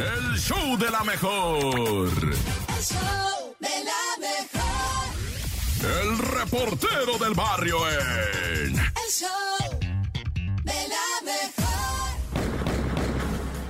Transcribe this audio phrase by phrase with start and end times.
[0.00, 2.08] El show de la mejor.
[2.08, 5.12] El show de la mejor.
[6.00, 8.78] El reportero del barrio en.
[8.78, 9.78] El show
[10.62, 12.16] de la mejor.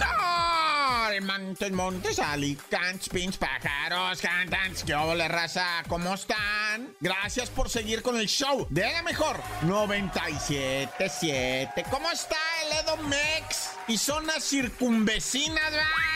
[0.00, 5.82] ¡Ay, Montes, montes, alicantes, pins, pájaros, cantantes, ¿qué ole, raza?
[5.88, 6.94] ¿Cómo están?
[7.00, 11.82] Gracias por seguir con el show de la mejor 97.7.
[11.90, 12.36] ¿Cómo está
[12.66, 13.70] el Edomex?
[13.88, 16.09] Y zonas circunvecinas, van.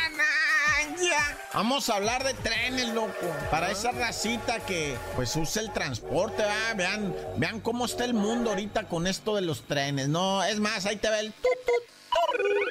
[1.52, 3.26] Vamos a hablar de trenes, loco.
[3.50, 6.74] Para esa racita que pues usa el transporte, ¿va?
[6.74, 10.08] Vean, vean cómo está el mundo ahorita con esto de los trenes.
[10.08, 11.93] No, es más, ahí te ve el tut, tut.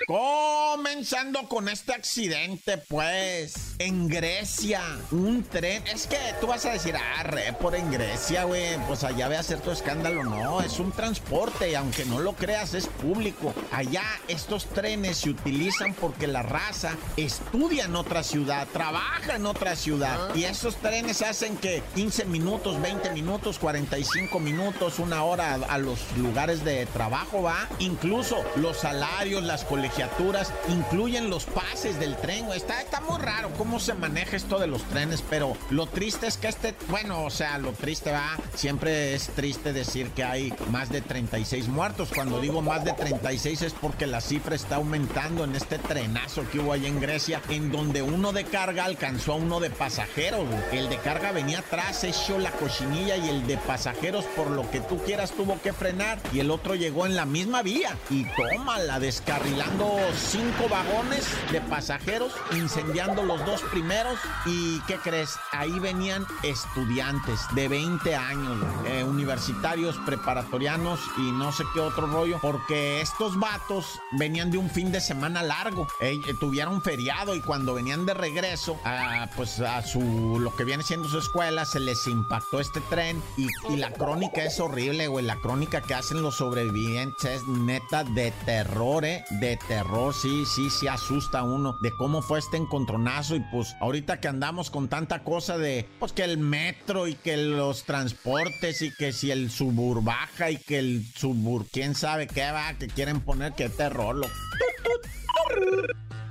[0.07, 5.85] Comenzando con este accidente, pues, en Grecia, un tren.
[5.87, 9.37] Es que tú vas a decir, ah, re, por en Grecia, güey, pues allá ve
[9.37, 10.23] a hacer tu escándalo.
[10.23, 13.53] No, es un transporte y aunque no lo creas, es público.
[13.71, 19.75] Allá estos trenes se utilizan porque la raza estudia en otra ciudad, trabaja en otra
[19.75, 20.35] ciudad.
[20.35, 25.77] Y esos trenes hacen que 15 minutos, 20 minutos, 45 minutos, una hora a, a
[25.77, 27.67] los lugares de trabajo va.
[27.79, 32.51] Incluso los salarios, las colegiaturas, incluyen los pases del tren.
[32.51, 36.37] Está, está muy raro cómo se maneja esto de los trenes, pero lo triste es
[36.37, 40.89] que este, bueno, o sea, lo triste va, siempre es triste decir que hay más
[40.89, 42.09] de 36 muertos.
[42.13, 46.59] Cuando digo más de 36 es porque la cifra está aumentando en este trenazo que
[46.59, 50.45] hubo ahí en Grecia, en donde uno de carga alcanzó a uno de pasajeros.
[50.71, 54.79] El de carga venía atrás, echó la cochinilla y el de pasajeros, por lo que
[54.81, 58.99] tú quieras, tuvo que frenar y el otro llegó en la misma vía y tómala,
[59.25, 64.19] descarrilando cinco vagones de pasajeros, incendiando los dos primeros.
[64.45, 65.37] ¿Y qué crees?
[65.51, 72.39] Ahí venían estudiantes de 20 años, eh, universitarios, preparatorianos y no sé qué otro rollo,
[72.41, 77.73] porque estos vatos venían de un fin de semana largo, eh, tuvieron feriado y cuando
[77.73, 82.07] venían de regreso, a, pues a su, lo que viene siendo su escuela, se les
[82.07, 86.35] impactó este tren y, y la crónica es horrible, güey, la crónica que hacen los
[86.35, 92.21] sobrevivientes es neta de terror, eh, de terror, sí, sí, sí asusta uno de cómo
[92.21, 96.37] fue este encontronazo y pues ahorita que andamos con tanta cosa de, pues que el
[96.37, 101.95] metro y que los transportes y que si el suburbaja y que el subur, quién
[101.95, 104.27] sabe qué va, que quieren poner, qué terror, lo...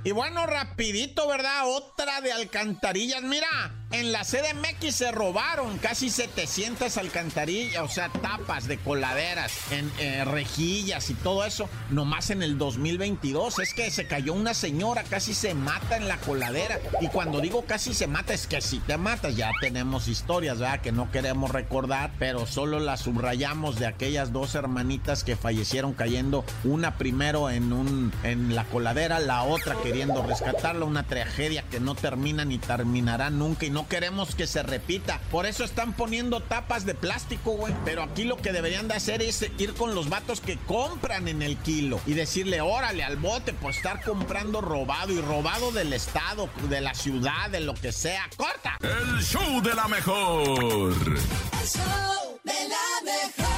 [0.05, 1.61] Y bueno, rapidito, ¿verdad?
[1.65, 3.21] Otra de alcantarillas.
[3.21, 3.47] Mira,
[3.93, 10.25] en la CDMX se robaron casi 700 alcantarillas, o sea, tapas de coladeras, en eh,
[10.25, 13.59] rejillas y todo eso, nomás en el 2022.
[13.59, 16.79] Es que se cayó una señora, casi se mata en la coladera.
[17.01, 20.81] Y cuando digo casi se mata, es que si te matas, ya tenemos historias, ¿verdad?
[20.81, 26.43] Que no queremos recordar, pero solo las subrayamos de aquellas dos hermanitas que fallecieron cayendo,
[26.63, 31.93] una primero en, un, en la coladera, la otra queriendo rescatarla, una tragedia que no
[31.93, 35.19] termina ni terminará nunca y no queremos que se repita.
[35.31, 37.73] Por eso están poniendo tapas de plástico, güey.
[37.85, 41.41] Pero aquí lo que deberían de hacer es ir con los vatos que compran en
[41.41, 46.49] el kilo y decirle, órale al bote por estar comprando robado y robado del estado,
[46.69, 48.29] de la ciudad, de lo que sea.
[48.37, 48.77] ¡Corta!
[48.81, 50.93] El show de la mejor.
[50.93, 53.53] El show de la mejor.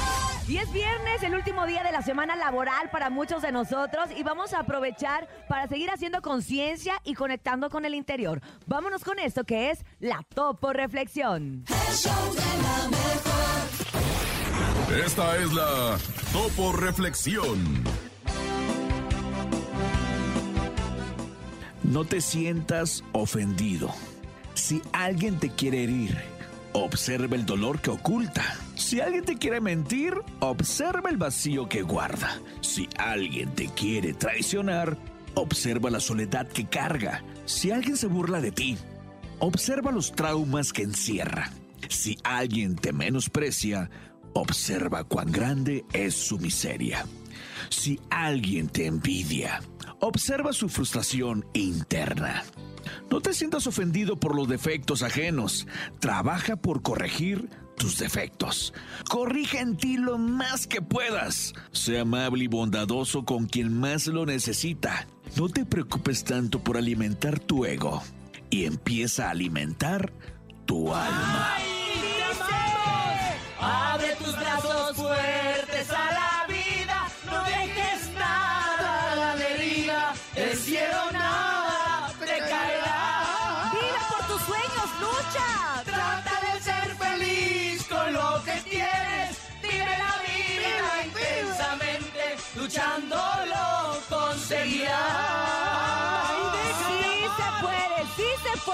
[0.48, 4.22] Y es viernes, el último día de la semana laboral para muchos de nosotros y
[4.22, 8.40] vamos a aprovechar para seguir haciendo conciencia y conectando con el interior.
[8.64, 11.64] Vámonos con esto que es la Topo Reflexión.
[11.68, 13.36] El show de la mejor.
[15.04, 15.98] Esta es la
[16.32, 17.84] Topo Reflexión.
[21.82, 23.90] No te sientas ofendido.
[24.54, 26.16] Si alguien te quiere herir,
[26.72, 28.42] observa el dolor que oculta.
[28.74, 32.40] Si alguien te quiere mentir, observa el vacío que guarda.
[32.60, 34.96] Si alguien te quiere traicionar,
[35.34, 37.22] observa la soledad que carga.
[37.44, 38.76] Si alguien se burla de ti,
[39.38, 41.50] observa los traumas que encierra.
[41.88, 43.90] Si alguien te menosprecia,
[44.32, 47.06] observa cuán grande es su miseria.
[47.68, 49.62] Si alguien te envidia,
[50.00, 52.44] observa su frustración interna.
[53.10, 55.66] No te sientas ofendido por los defectos ajenos.
[55.98, 58.72] Trabaja por corregir tus defectos.
[59.08, 61.52] Corrige en ti lo más que puedas.
[61.72, 65.06] Sé amable y bondadoso con quien más lo necesita.
[65.36, 68.02] No te preocupes tanto por alimentar tu ego
[68.50, 70.12] y empieza a alimentar
[70.64, 71.56] tu alma.
[73.60, 76.25] Abre tus brazos fuertes a la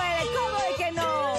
[0.02, 1.34] puede, ¿cómo de que no?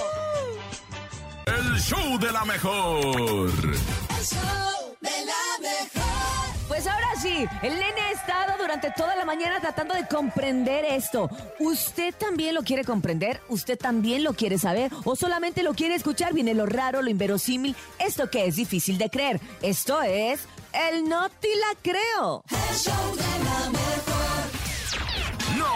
[1.45, 3.06] El show de la mejor.
[3.06, 6.68] El show de la mejor.
[6.68, 11.30] Pues ahora sí, el nene ha estado durante toda la mañana tratando de comprender esto.
[11.60, 13.42] ¿Usted también lo quiere comprender?
[13.50, 14.92] ¿Usted también lo quiere saber?
[15.04, 16.33] ¿O solamente lo quiere escuchar?
[16.33, 19.39] Viene lo raro, lo inverosímil, esto que es difícil de creer.
[19.62, 20.48] Esto es
[20.89, 22.44] el no te la creo.
[22.50, 23.53] El show de la mejor.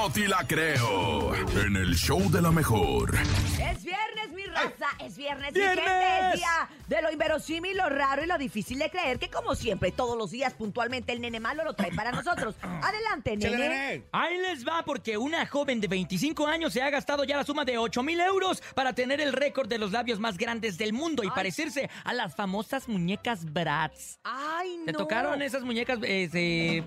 [0.08, 1.36] No la creo.
[1.36, 3.14] En el show de la mejor.
[3.16, 4.27] Es viernes,
[5.06, 5.86] es viernes, ¡Viernes!
[5.86, 9.56] gente, es día de lo inverosímil, lo raro y lo difícil de creer, que como
[9.56, 12.56] siempre, todos los días puntualmente el nene malo lo trae para nosotros.
[12.82, 14.04] Adelante, nene.
[14.12, 17.66] Ahí les va porque una joven de 25 años se ha gastado ya la suma
[17.66, 21.24] de 8 mil euros para tener el récord de los labios más grandes del mundo
[21.24, 21.32] y Ay.
[21.36, 24.20] parecerse a las famosas muñecas Bratz.
[24.24, 24.86] Ay, no.
[24.86, 26.00] ¿Te tocaron esas muñecas?
[26.04, 26.30] eh,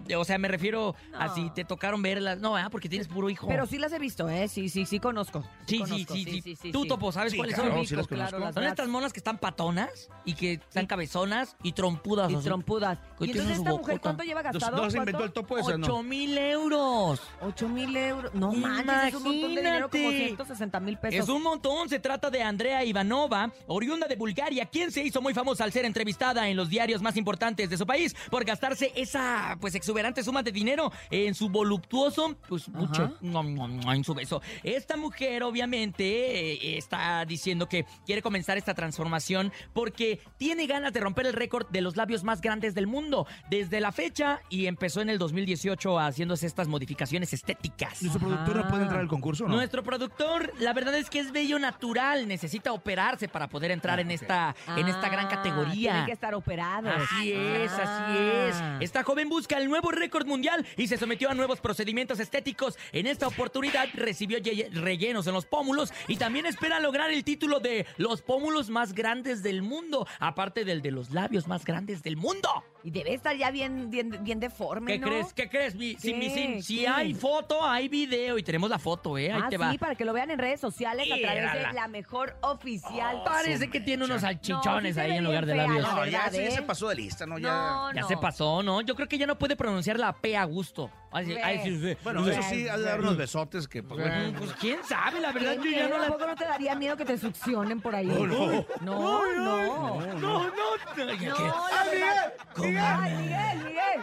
[0.06, 1.20] se- o sea, me refiero No.
[1.20, 2.38] así, ¿te tocaron verlas?
[2.38, 2.70] No, ¿verdad?
[2.70, 3.46] Porque tienes puro hijo.
[3.48, 4.48] Pero sí las he visto, ¿eh?
[4.48, 5.42] Sí, sí, sí conozco.
[5.66, 6.72] Sí, sí, conozco, sí, sí.
[6.72, 7.86] Tú, Topo, ¿sabes cuáles claro, son?
[7.86, 8.38] sí las claro, conozco.
[8.38, 8.72] las Son Bratz.
[8.72, 12.30] estas monas que están patonas y que están cabezonas y trompudas.
[12.30, 12.44] Y así.
[12.44, 12.98] trompudas.
[13.20, 14.76] ¿Y entonces esta mujer cuánto lleva gastado?
[14.82, 15.86] ¿No se inventó el topo ese, no?
[15.86, 17.20] 8 mil euros.
[17.42, 18.34] 8 mil euros.
[18.34, 20.26] No manches, es un montón de dinero, como Imagínate.
[20.26, 21.20] 160 mil pesos.
[21.20, 21.88] Es un montón.
[21.88, 25.84] Se trata de Andrea Ivanova, oriunda de Bulgaria, quien se hizo muy famosa al ser
[25.84, 30.42] entrevistada en los diarios más importantes de su país por gastarse esa pues exuberante suma
[30.42, 34.40] de dinero en su voluptuoso, pues mucho, no, no, no, en su beso.
[34.62, 41.00] Esta mujer obviamente eh, está diciendo que quiere comenzar esta transformación porque tiene ganas de
[41.00, 45.00] romper el récord de los labios más grandes del mundo desde la fecha y empezó
[45.00, 48.02] en el 2018 haciéndose estas modificaciones estéticas.
[48.02, 49.54] ¿Nuestro productor no puede entrar al concurso no?
[49.56, 54.10] Nuestro productor, la verdad es que es bello natural, necesita operarse para poder entrar en
[54.10, 55.90] esta en esta gran Ah, categoría.
[55.90, 56.90] Tienen que estar operados.
[56.94, 58.76] Así es, así Ah.
[58.78, 58.84] es.
[58.84, 62.78] Esta joven busca el nuevo récord mundial y se sometió a nuevos procedimientos estéticos.
[62.92, 64.38] En esta oportunidad recibió
[64.72, 69.42] rellenos en los pómulos y también espera lograr el título de los pómulos más grandes
[69.42, 72.48] del mundo, aparte del de los labios más grandes del mundo.
[72.82, 75.06] Y debe estar ya bien, bien, bien deforme, ¿Qué ¿no?
[75.08, 75.32] crees?
[75.34, 75.74] ¿Qué crees?
[75.74, 76.18] Mi- si, ¿Qué?
[76.18, 76.88] mi- si- si ¿Qué?
[76.88, 79.30] hay foto, hay video y tenemos la foto, ¿eh?
[79.30, 79.74] Ahí ah, te sí, va.
[79.78, 81.68] para que lo vean en redes sociales a través Mírala.
[81.68, 83.22] de la mejor oficial.
[83.24, 85.74] Parece que tiene unos No, salchichones sí se ahí ve en lugar de bien fea,
[85.74, 85.88] labios.
[85.88, 86.50] la No, ya, verdad, sí, ¿eh?
[86.52, 87.38] se pasó de lista, ¿no?
[87.38, 87.48] Ya.
[87.52, 88.08] No, Ya no.
[88.08, 88.80] se pasó, ¿no?
[88.80, 90.90] Yo creo que ya no puede pronunciar la P a gusto.
[91.12, 91.42] Así, Ve.
[91.42, 91.96] ay, sí, sí.
[92.04, 94.38] Bueno, eso sí, ha de dar unos besotes que, pues, bueno.
[94.38, 96.06] Pues quién sabe, la verdad, ¿Qué yo ya no la...
[96.06, 98.06] ¿A poco no te daría miedo que te succionen por ahí?
[98.06, 98.46] No, no.
[98.46, 98.64] no.
[98.80, 100.48] No, No, no,
[100.96, 102.32] la verdad.
[102.56, 104.00] Ay, Miguel, Miguel.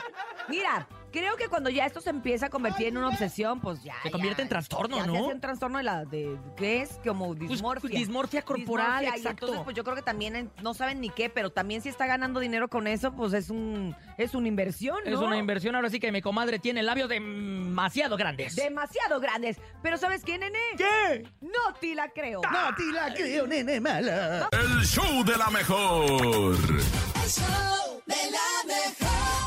[0.50, 3.96] Mira, creo que cuando ya esto se empieza a convertir en una obsesión, pues ya.
[4.04, 5.14] Se convierte ya, en trastorno, ya ¿no?
[5.14, 6.06] Se hace un trastorno de la.
[6.06, 7.00] De, ¿Qué es?
[7.04, 7.82] Como Pues, dismorfia.
[7.82, 9.46] pues, dismorfia corporal, Dismorfia, y exacto.
[9.48, 12.06] entonces, pues yo creo que también en- no saben ni qué, pero también si está
[12.06, 15.12] ganando dinero con eso, pues es un es una inversión, ¿no?
[15.12, 18.56] Es una inversión, ahora sí que mi comadre tiene labios demasiado grandes.
[18.56, 19.58] Demasiado grandes.
[19.84, 20.58] Pero ¿sabes qué, nene?
[20.78, 21.28] ¿Qué?
[21.42, 22.42] No te la creo.
[22.42, 24.50] No, te la creo, nene mala.
[24.52, 26.56] El show de la mejor.
[26.56, 29.47] El show de la mejor.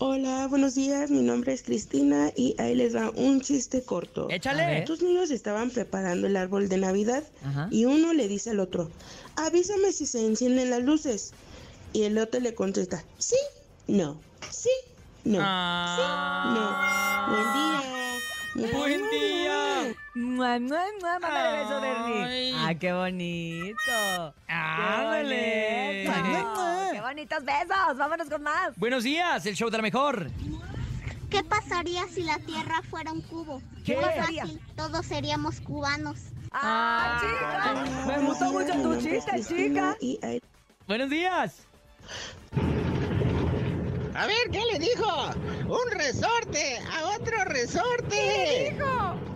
[0.00, 1.10] Hola, buenos días.
[1.10, 4.28] Mi nombre es Cristina y ahí les va un chiste corto.
[4.30, 4.84] Échale.
[4.86, 7.68] Dos niños estaban preparando el árbol de Navidad Ajá.
[7.70, 8.90] y uno le dice al otro,
[9.36, 11.32] avísame si se encienden las luces.
[11.94, 13.38] Y el otro le contesta, sí,
[13.86, 14.68] no, sí,
[15.24, 16.52] no, Ah.
[16.54, 16.68] sí, no.
[17.34, 17.80] Buen día.
[18.78, 19.94] Buen día.
[20.14, 21.18] Mua, mua, mua.
[21.20, 22.24] Mándale beso, Bernie.
[22.24, 22.52] Ay.
[22.56, 24.34] Ah, qué bonito.
[24.48, 26.04] Ándale.
[26.04, 26.60] Qué bonito.
[26.92, 27.96] Qué bonitos besos.
[27.96, 28.76] Vámonos con más.
[28.76, 30.30] Buenos días, el show de la mejor.
[31.30, 33.60] ¿Qué pasaría si la Tierra fuera un cubo?
[33.84, 34.42] ¿Qué Muy pasaría?
[34.44, 36.18] fácil, todos seríamos cubanos.
[36.52, 37.84] Ah, chica.
[38.06, 39.94] Me gustó mucho tu chiste, chica.
[40.86, 41.66] Buenos días.
[44.18, 45.30] A ver, ¿qué le dijo?
[45.68, 48.76] Un resorte a otro resorte.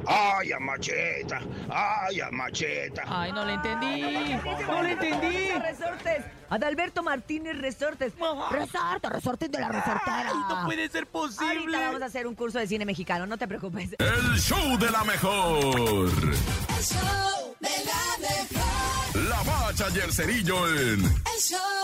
[0.08, 1.40] ¡Ay, a macheta!
[1.70, 3.04] ¡Ay, a macheta!
[3.06, 4.34] Ay, no le entendí.
[4.66, 5.50] No le entendí.
[5.52, 6.24] Resortes.
[6.50, 8.12] Adalberto Martínez Resortes.
[8.50, 10.32] Resorte, resortes de la resortera.
[10.32, 11.76] Ay, no puede ser posible.
[11.76, 13.90] Ahorita vamos a hacer un curso de cine mexicano, no te preocupes.
[14.00, 16.10] El show de la mejor.
[16.16, 19.28] El show de la mejor.
[19.28, 21.81] La bacha y el cerillo en El show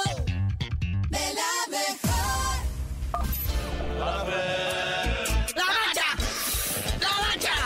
[3.99, 6.07] ¡La bacha!
[7.00, 7.57] ¡La bacha!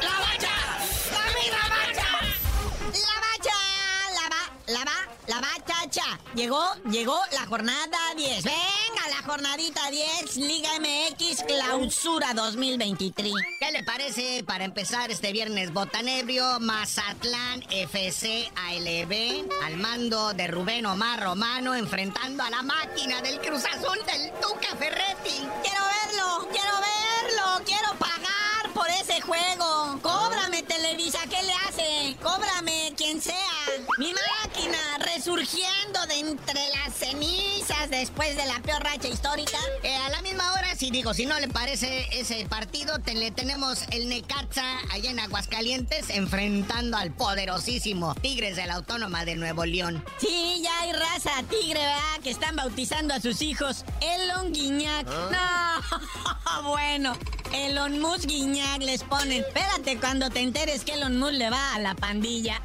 [0.00, 0.54] ¡La bacha!
[1.12, 2.08] ¡La misma bacha!
[2.92, 3.58] La bacha,
[4.14, 6.06] la va, la va, la bachacha.
[6.34, 8.44] Llegó, llegó la jornada 10.
[8.44, 8.62] Venga, la
[9.28, 13.30] jornadita 10, Liga MX Clausura 2023.
[13.60, 16.58] ¿Qué le parece para empezar este viernes botanebrio?
[16.60, 23.64] Mazatlán FC ALB al mando de Rubén Omar Romano enfrentando a la máquina del Cruz
[23.66, 25.46] Azul del Tuca Ferretti.
[25.62, 29.98] Quiero verlo, quiero verlo, quiero pagar por ese juego.
[30.00, 32.16] Cóbrame Televisa, ¿qué le hace?
[32.22, 33.34] Cóbrame quien sea.
[33.98, 34.37] Mi máquina
[35.32, 39.58] resurgiendo de entre las cenizas después de la peor racha histórica.
[39.82, 43.30] Eh, a la misma hora, si digo, si no le parece ese partido, te- le
[43.30, 49.66] tenemos el Necaxa allá en Aguascalientes enfrentando al poderosísimo Tigres de la Autónoma de Nuevo
[49.66, 50.02] León.
[50.18, 52.20] Sí, ya hay raza tigre, ¿verdad?
[52.22, 55.06] Que están bautizando a sus hijos Elon Guiñac.
[55.06, 57.16] No, bueno.
[57.52, 59.42] Elon Musk Guiñac les ponen.
[59.42, 62.62] Espérate cuando te enteres que Elon Musk le va a la pandilla.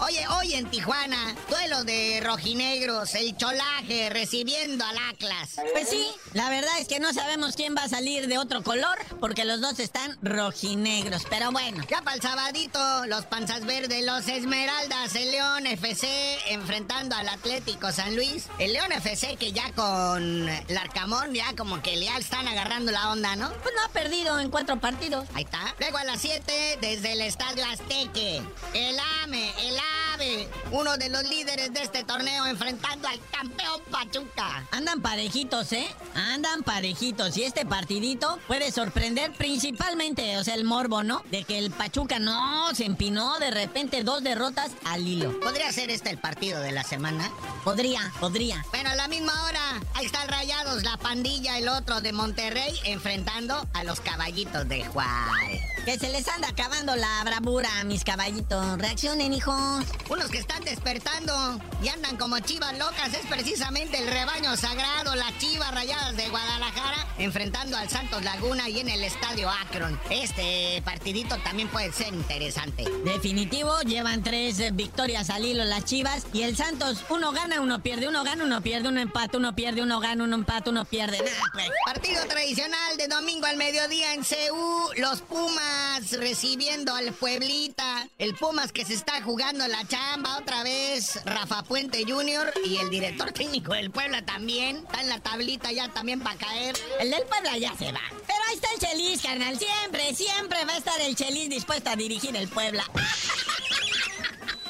[0.00, 5.56] Oye, hoy en Tijuana, duelo de rojinegros, el cholaje recibiendo al Atlas.
[5.72, 8.98] Pues sí, la verdad es que no sabemos quién va a salir de otro color,
[9.18, 11.22] porque los dos están rojinegros.
[11.30, 16.06] Pero bueno, ya para el sabadito, los panzas verdes, los Esmeraldas, el León FC
[16.48, 18.48] enfrentando al Atlético San Luis.
[18.58, 23.36] El León FC que ya con Larcamón ya como que ya están agarrando la onda,
[23.36, 23.50] ¿no?
[23.62, 25.26] Pues no ha perdido en cuatro partidos.
[25.32, 25.74] Ahí está.
[25.78, 28.42] Luego a las 7 desde el Estadio Azteque.
[28.72, 29.76] El AME, el
[30.14, 34.66] AVE, uno de los líderes de este torneo enfrentando al campeón Pachuca.
[34.70, 35.86] Andan parejitos, ¿eh?
[36.14, 37.36] Andan parejitos.
[37.36, 41.22] Y este partidito puede sorprender principalmente, o sea, el morbo, ¿no?
[41.30, 45.38] De que el Pachuca no se empinó de repente dos derrotas al hilo.
[45.40, 47.30] ¿Podría ser este el partido de la semana?
[47.62, 48.64] Podría, podría.
[48.70, 53.66] Bueno, a la misma hora, ahí están Rayados, la pandilla, el otro de Monterrey, enfrentando
[53.72, 55.73] a los caballitos de Juárez.
[55.84, 58.78] Que se les anda acabando la bravura, mis caballitos.
[58.78, 59.84] Reaccionen, hijos.
[60.08, 65.36] Unos que están despertando y andan como chivas locas es precisamente el rebaño sagrado, las
[65.36, 70.00] chivas rayadas de Guadalajara, enfrentando al Santos Laguna y en el estadio Akron.
[70.08, 72.84] Este partidito también puede ser interesante.
[73.04, 78.08] Definitivo, llevan tres victorias al hilo las chivas y el Santos, uno gana, uno pierde,
[78.08, 81.18] uno gana, uno pierde, uno empata, uno pierde, uno gana, uno empata, uno pierde.
[81.18, 81.68] Nada, pues.
[81.84, 85.73] Partido tradicional de domingo al mediodía en CU, los Pumas
[86.12, 88.08] recibiendo al Pueblita.
[88.18, 92.52] El Pumas que se está jugando la chamba otra vez, Rafa Puente Jr.
[92.64, 94.76] y el director técnico del Puebla también.
[94.78, 96.76] Está en la tablita ya también para caer.
[97.00, 98.02] El del Puebla ya se va.
[98.10, 99.58] Pero ahí está el Chelis, carnal.
[99.58, 102.84] Siempre, siempre va a estar el Chelis dispuesto a dirigir el Puebla.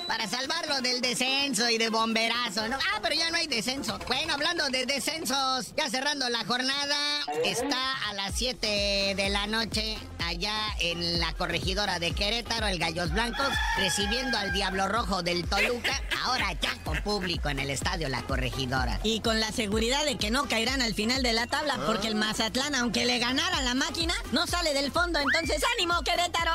[0.06, 2.76] Para salvarlo del descenso y de bomberazo, ¿no?
[2.76, 3.98] Ah, pero ya no hay descenso.
[4.06, 6.96] Bueno, hablando de descensos, ya cerrando la jornada,
[7.44, 13.12] está a las 7 de la noche allá en la corregidora de Querétaro, el Gallos
[13.12, 18.22] Blancos, recibiendo al Diablo Rojo del Toluca, ahora ya con público en el estadio La
[18.22, 19.00] Corregidora.
[19.02, 22.14] Y con la seguridad de que no caerán al final de la tabla, porque el
[22.14, 26.52] Mazatlán, aunque le ganara la máquina, no sale del fondo, entonces ánimo, Querétaro.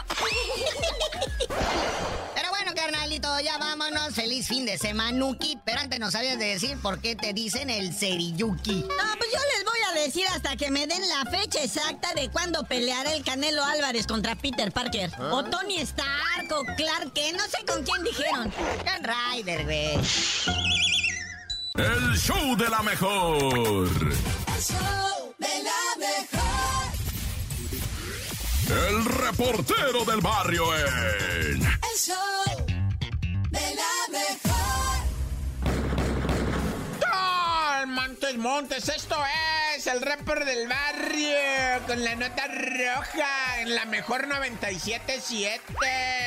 [2.35, 2.48] Pero
[2.79, 4.13] carnalito, ya vámonos.
[4.13, 5.59] Feliz fin de semana, Nuki.
[5.65, 8.81] Pero antes nos sabías de decir por qué te dicen el Seriyuki.
[8.81, 12.29] No, pues yo les voy a decir hasta que me den la fecha exacta de
[12.29, 15.11] cuándo peleará el Canelo Álvarez contra Peter Parker.
[15.31, 18.53] O Tony Stark o Clark Kent, no sé con quién dijeron.
[18.85, 19.95] John Ryder, güey.
[21.75, 23.89] El show de la mejor.
[23.89, 26.49] El show de la mejor.
[28.69, 32.58] El reportero del barrio en El show
[38.37, 39.15] Montes, esto
[39.87, 45.59] el rapper del barrio con la nota roja en la mejor 97.7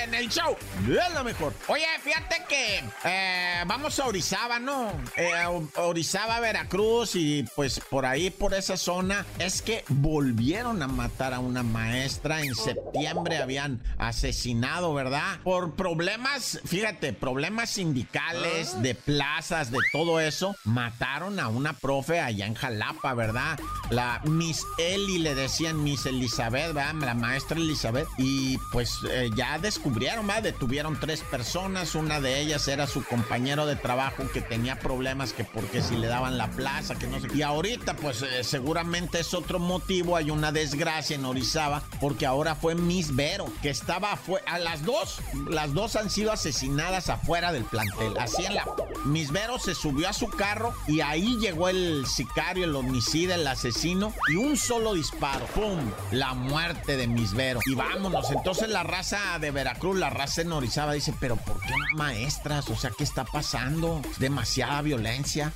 [0.05, 0.57] en el show.
[0.89, 1.53] Es la mejor.
[1.67, 4.93] Oye, fíjate que eh, vamos a Orizaba, ¿no?
[5.17, 5.33] Eh,
[5.77, 11.41] Orizaba, Veracruz y pues por ahí, por esa zona, es que volvieron a matar a
[11.41, 12.41] una maestra.
[12.41, 15.41] En septiembre habían asesinado, ¿verdad?
[15.45, 22.47] Por problemas, fíjate, problemas sindicales, de plazas, de todo eso, mataron a una profe allá
[22.47, 23.42] en Jalapa, ¿verdad?
[23.91, 26.95] La Miss Eli le decían Miss Elizabeth, ¿verdad?
[26.95, 28.09] La maestra Elizabeth.
[28.19, 30.45] Y pues eh, ya descubrieron, ¿verdad?
[30.45, 31.95] Detuvieron tres personas.
[31.95, 36.07] Una de ellas era su compañero de trabajo que tenía problemas que porque si le
[36.07, 37.29] daban la plaza, que no sé.
[37.35, 40.17] Y ahorita, pues eh, seguramente es otro motivo.
[40.17, 45.21] Hay una desgracia en Orizaba porque ahora fue Miss Vero, que estaba a las dos,
[45.49, 48.17] las dos han sido asesinadas afuera del plantel.
[48.19, 48.65] Así en la
[49.05, 53.47] Miss Vero se subió a su carro y ahí llegó el sicario, el homicida, el
[53.47, 55.79] asesino y un solo disparo, ¡pum!
[56.11, 57.61] La muerte de Misvero.
[57.67, 61.75] Y vámonos, entonces la raza de Veracruz, la raza en Orizaba dice, pero ¿por qué
[61.95, 62.69] maestras?
[62.71, 64.01] O sea, ¿qué está pasando?
[64.19, 65.53] Demasiada violencia.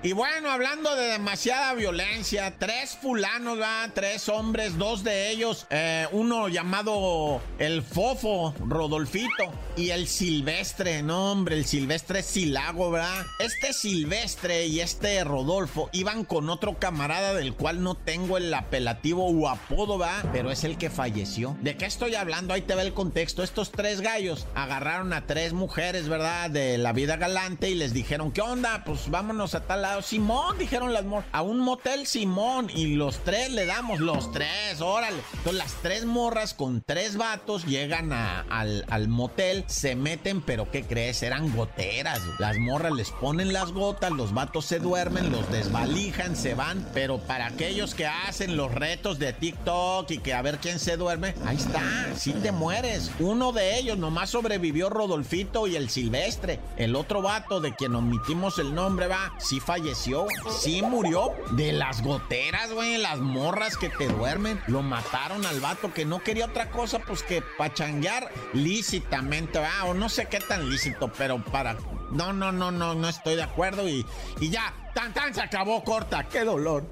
[0.00, 3.90] Y bueno, hablando de demasiada violencia, tres fulanos, ¿va?
[3.92, 11.32] tres hombres, dos de ellos, eh, uno llamado el Fofo, Rodolfito, y el Silvestre, no
[11.32, 13.26] hombre, el Silvestre Silago, ¿verdad?
[13.40, 19.26] Este Silvestre y este Rodolfo iban con otro camarada del cual no tengo el apelativo
[19.26, 20.22] o apodo, ¿va?
[20.32, 21.56] Pero es el que falleció.
[21.60, 22.54] ¿De qué estoy hablando?
[22.54, 23.42] Ahí te ve el contexto.
[23.42, 26.50] Estos tres gallos agarraron a tres mujeres, ¿verdad?
[26.50, 28.84] De la vida galante y les dijeron, ¿qué onda?
[28.84, 31.28] Pues vámonos a tal Simón, dijeron las morras.
[31.32, 32.70] A un motel Simón.
[32.74, 35.18] Y los tres le damos, los tres, órale.
[35.38, 40.84] Entonces las tres morras con tres vatos llegan al, al, motel, se meten, pero ¿qué
[40.84, 41.22] crees?
[41.22, 42.20] Eran goteras.
[42.38, 46.86] Las morras les ponen las gotas, los vatos se duermen, los desvalijan, se van.
[46.94, 50.96] Pero para aquellos que hacen los retos de TikTok y que a ver quién se
[50.96, 51.82] duerme, ahí está,
[52.16, 53.10] si te mueres.
[53.18, 56.60] Uno de ellos nomás sobrevivió Rodolfito y el Silvestre.
[56.76, 60.26] El otro vato de quien omitimos el nombre va, sí falló falleció,
[60.58, 64.60] sí murió de las goteras, güey, las morras que te duermen.
[64.66, 69.94] Lo mataron al vato que no quería otra cosa, pues que pachanguear lícitamente, va, o
[69.94, 71.76] no sé qué tan lícito, pero para.
[72.10, 74.04] No, no, no, no, no estoy de acuerdo y,
[74.40, 76.84] y ya, tan tan se acabó corta, qué dolor.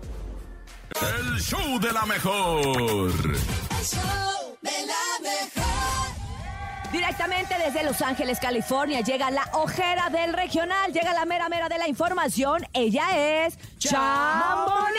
[1.00, 2.66] El show de la mejor.
[2.68, 5.75] El show de la mejor.
[6.92, 11.78] Directamente desde Los Ángeles, California, llega la ojera del regional, llega la mera mera de
[11.78, 12.64] la información.
[12.72, 14.96] Ella es Chamonix.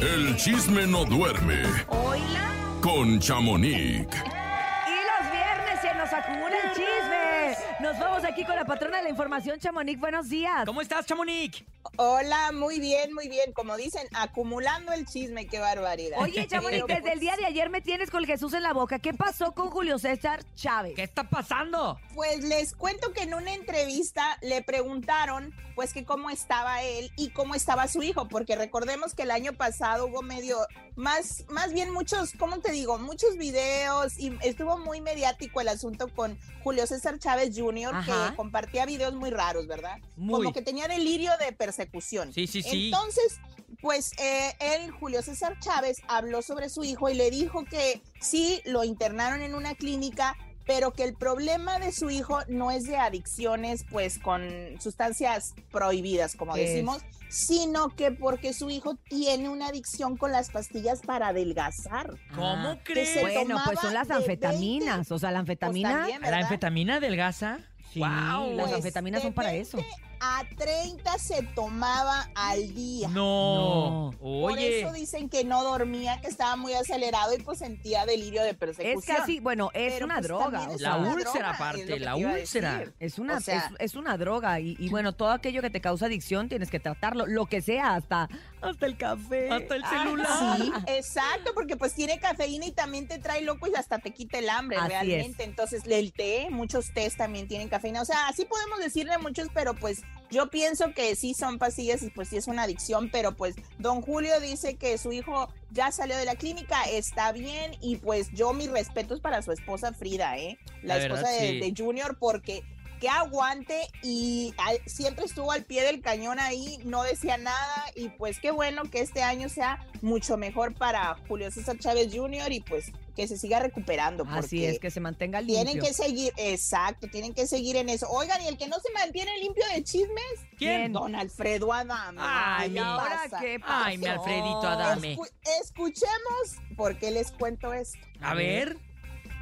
[0.00, 1.62] El chisme no duerme.
[1.88, 2.52] Hola.
[2.80, 3.74] Con Chamonix.
[3.74, 7.56] Y los viernes se nos acumula el chisme.
[7.80, 10.00] Nos vamos aquí con la patrona de la información, Chamonix.
[10.00, 10.64] Buenos días.
[10.64, 11.62] ¿Cómo estás, Chamonix?
[11.96, 13.52] Hola, muy bien, muy bien.
[13.52, 16.18] Como dicen, acumulando el chisme, qué barbaridad.
[16.20, 18.98] Oye, Chamonix, desde el día de ayer me tienes con el Jesús en la boca.
[18.98, 20.94] ¿Qué pasó con Julio César Chávez?
[20.96, 21.98] ¿Qué está pasando?
[22.14, 27.30] Pues les cuento que en una entrevista le preguntaron, pues, que cómo estaba él y
[27.30, 30.58] cómo estaba su hijo, porque recordemos que el año pasado hubo medio,
[30.94, 32.98] más, más bien muchos, ¿cómo te digo?
[32.98, 38.84] Muchos videos y estuvo muy mediático el asunto con Julio César Chávez Jr., que compartía
[38.84, 39.96] videos muy raros, ¿verdad?
[40.16, 42.32] Como que tenía delirio de persecución.
[42.32, 42.86] Sí, sí, sí.
[42.86, 43.40] Entonces,
[43.80, 48.60] pues eh, él, Julio César Chávez, habló sobre su hijo y le dijo que sí,
[48.64, 52.96] lo internaron en una clínica, pero que el problema de su hijo no es de
[52.96, 54.42] adicciones, pues con
[54.80, 61.00] sustancias prohibidas, como decimos, sino que porque su hijo tiene una adicción con las pastillas
[61.00, 62.14] para adelgazar.
[62.34, 63.20] ¿Cómo crees?
[63.20, 66.06] Bueno, pues son las anfetaminas, o sea, la anfetamina.
[66.20, 67.58] ¿La anfetamina adelgaza?
[67.92, 68.54] Sí, wow.
[68.54, 69.78] las anfetaminas son para eso
[70.20, 73.08] a 30 se tomaba al día.
[73.08, 74.10] No.
[74.20, 74.50] Oye.
[74.50, 78.54] Por eso dicen que no dormía, que estaba muy acelerado y pues sentía delirio de
[78.54, 78.98] persecución.
[78.98, 80.68] Es casi, bueno, es una pues, droga.
[80.78, 82.84] la úlcera aparte, la úlcera.
[82.98, 83.38] Es una,
[83.78, 87.46] es, una droga y, bueno, todo aquello que te causa adicción tienes que tratarlo, lo
[87.46, 88.28] que sea, hasta,
[88.60, 89.50] hasta el café.
[89.50, 90.58] Hasta el ah, celular.
[90.58, 94.38] sí, exacto, porque pues tiene cafeína y también te trae loco y hasta te quita
[94.38, 95.44] el hambre realmente.
[95.44, 98.02] Entonces, el té, muchos tés también tienen cafeína.
[98.02, 102.10] O sea, así podemos decirle muchos, pero pues yo pienso que sí son pastillas y
[102.10, 106.16] pues sí es una adicción, pero pues don Julio dice que su hijo ya salió
[106.16, 110.58] de la clínica, está bien y pues yo mis respetos para su esposa Frida, ¿eh?
[110.82, 112.62] La, esposa de, Junior, porque
[113.00, 118.10] que aguante y al- siempre estuvo al pie del cañón ahí, no decía nada y
[118.10, 122.52] pues qué bueno que este año sea mucho mejor para Julio César Chávez Jr.
[122.52, 124.24] y pues que se siga recuperando.
[124.30, 125.64] Así es, que se mantenga limpio.
[125.64, 128.08] Tienen que seguir, exacto, tienen que seguir en eso.
[128.08, 130.24] Oigan, y el que no se mantiene limpio de chismes,
[130.56, 130.92] ¿Quién?
[130.92, 132.20] Don Alfredo Adame.
[132.22, 133.40] Ay, ¿Qué mi- ¿Ahora pasa?
[133.40, 134.06] qué Ay, mi?
[134.06, 135.16] Alfredito Adame.
[135.16, 137.98] Escu- escuchemos por qué les cuento esto.
[138.20, 138.78] A ver.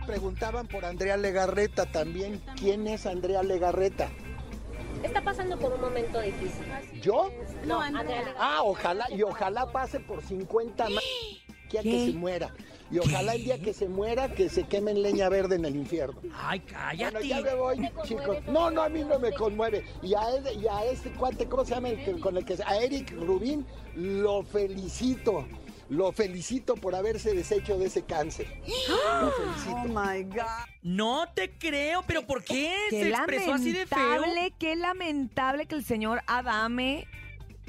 [0.08, 2.40] Preguntaban por Andrea Legarreta también.
[2.58, 4.08] ¿Quién es Andrea Legarreta?
[5.02, 6.64] Está pasando por un momento difícil.
[7.02, 7.30] ¿Yo?
[7.66, 8.34] No, Andrea.
[8.38, 11.04] Ah, ojalá, y ojalá pase por 50 más.
[11.68, 12.54] Que se muera.
[12.90, 15.76] Y ojalá el día que se muera, que se queme en leña verde en el
[15.76, 16.18] infierno.
[16.34, 17.28] Ay, Bueno, cállate.
[17.28, 18.36] ya me voy, ¿Te conmueve chicos.
[18.38, 18.50] eso?
[18.52, 19.84] No, no, a mí no me conmueve.
[20.00, 21.90] Y a, él- y a este cuate, ¿cómo se llama?
[21.90, 25.44] El que- con el que a Eric Rubín, lo felicito.
[25.88, 28.46] Lo felicito por haberse deshecho de ese cáncer.
[28.88, 29.77] Lo felicito.
[29.77, 30.42] Oh my God.
[30.83, 34.22] No te creo, pero ¿por qué Qué se expresó así de feo?
[34.59, 37.07] qué lamentable que el señor Adame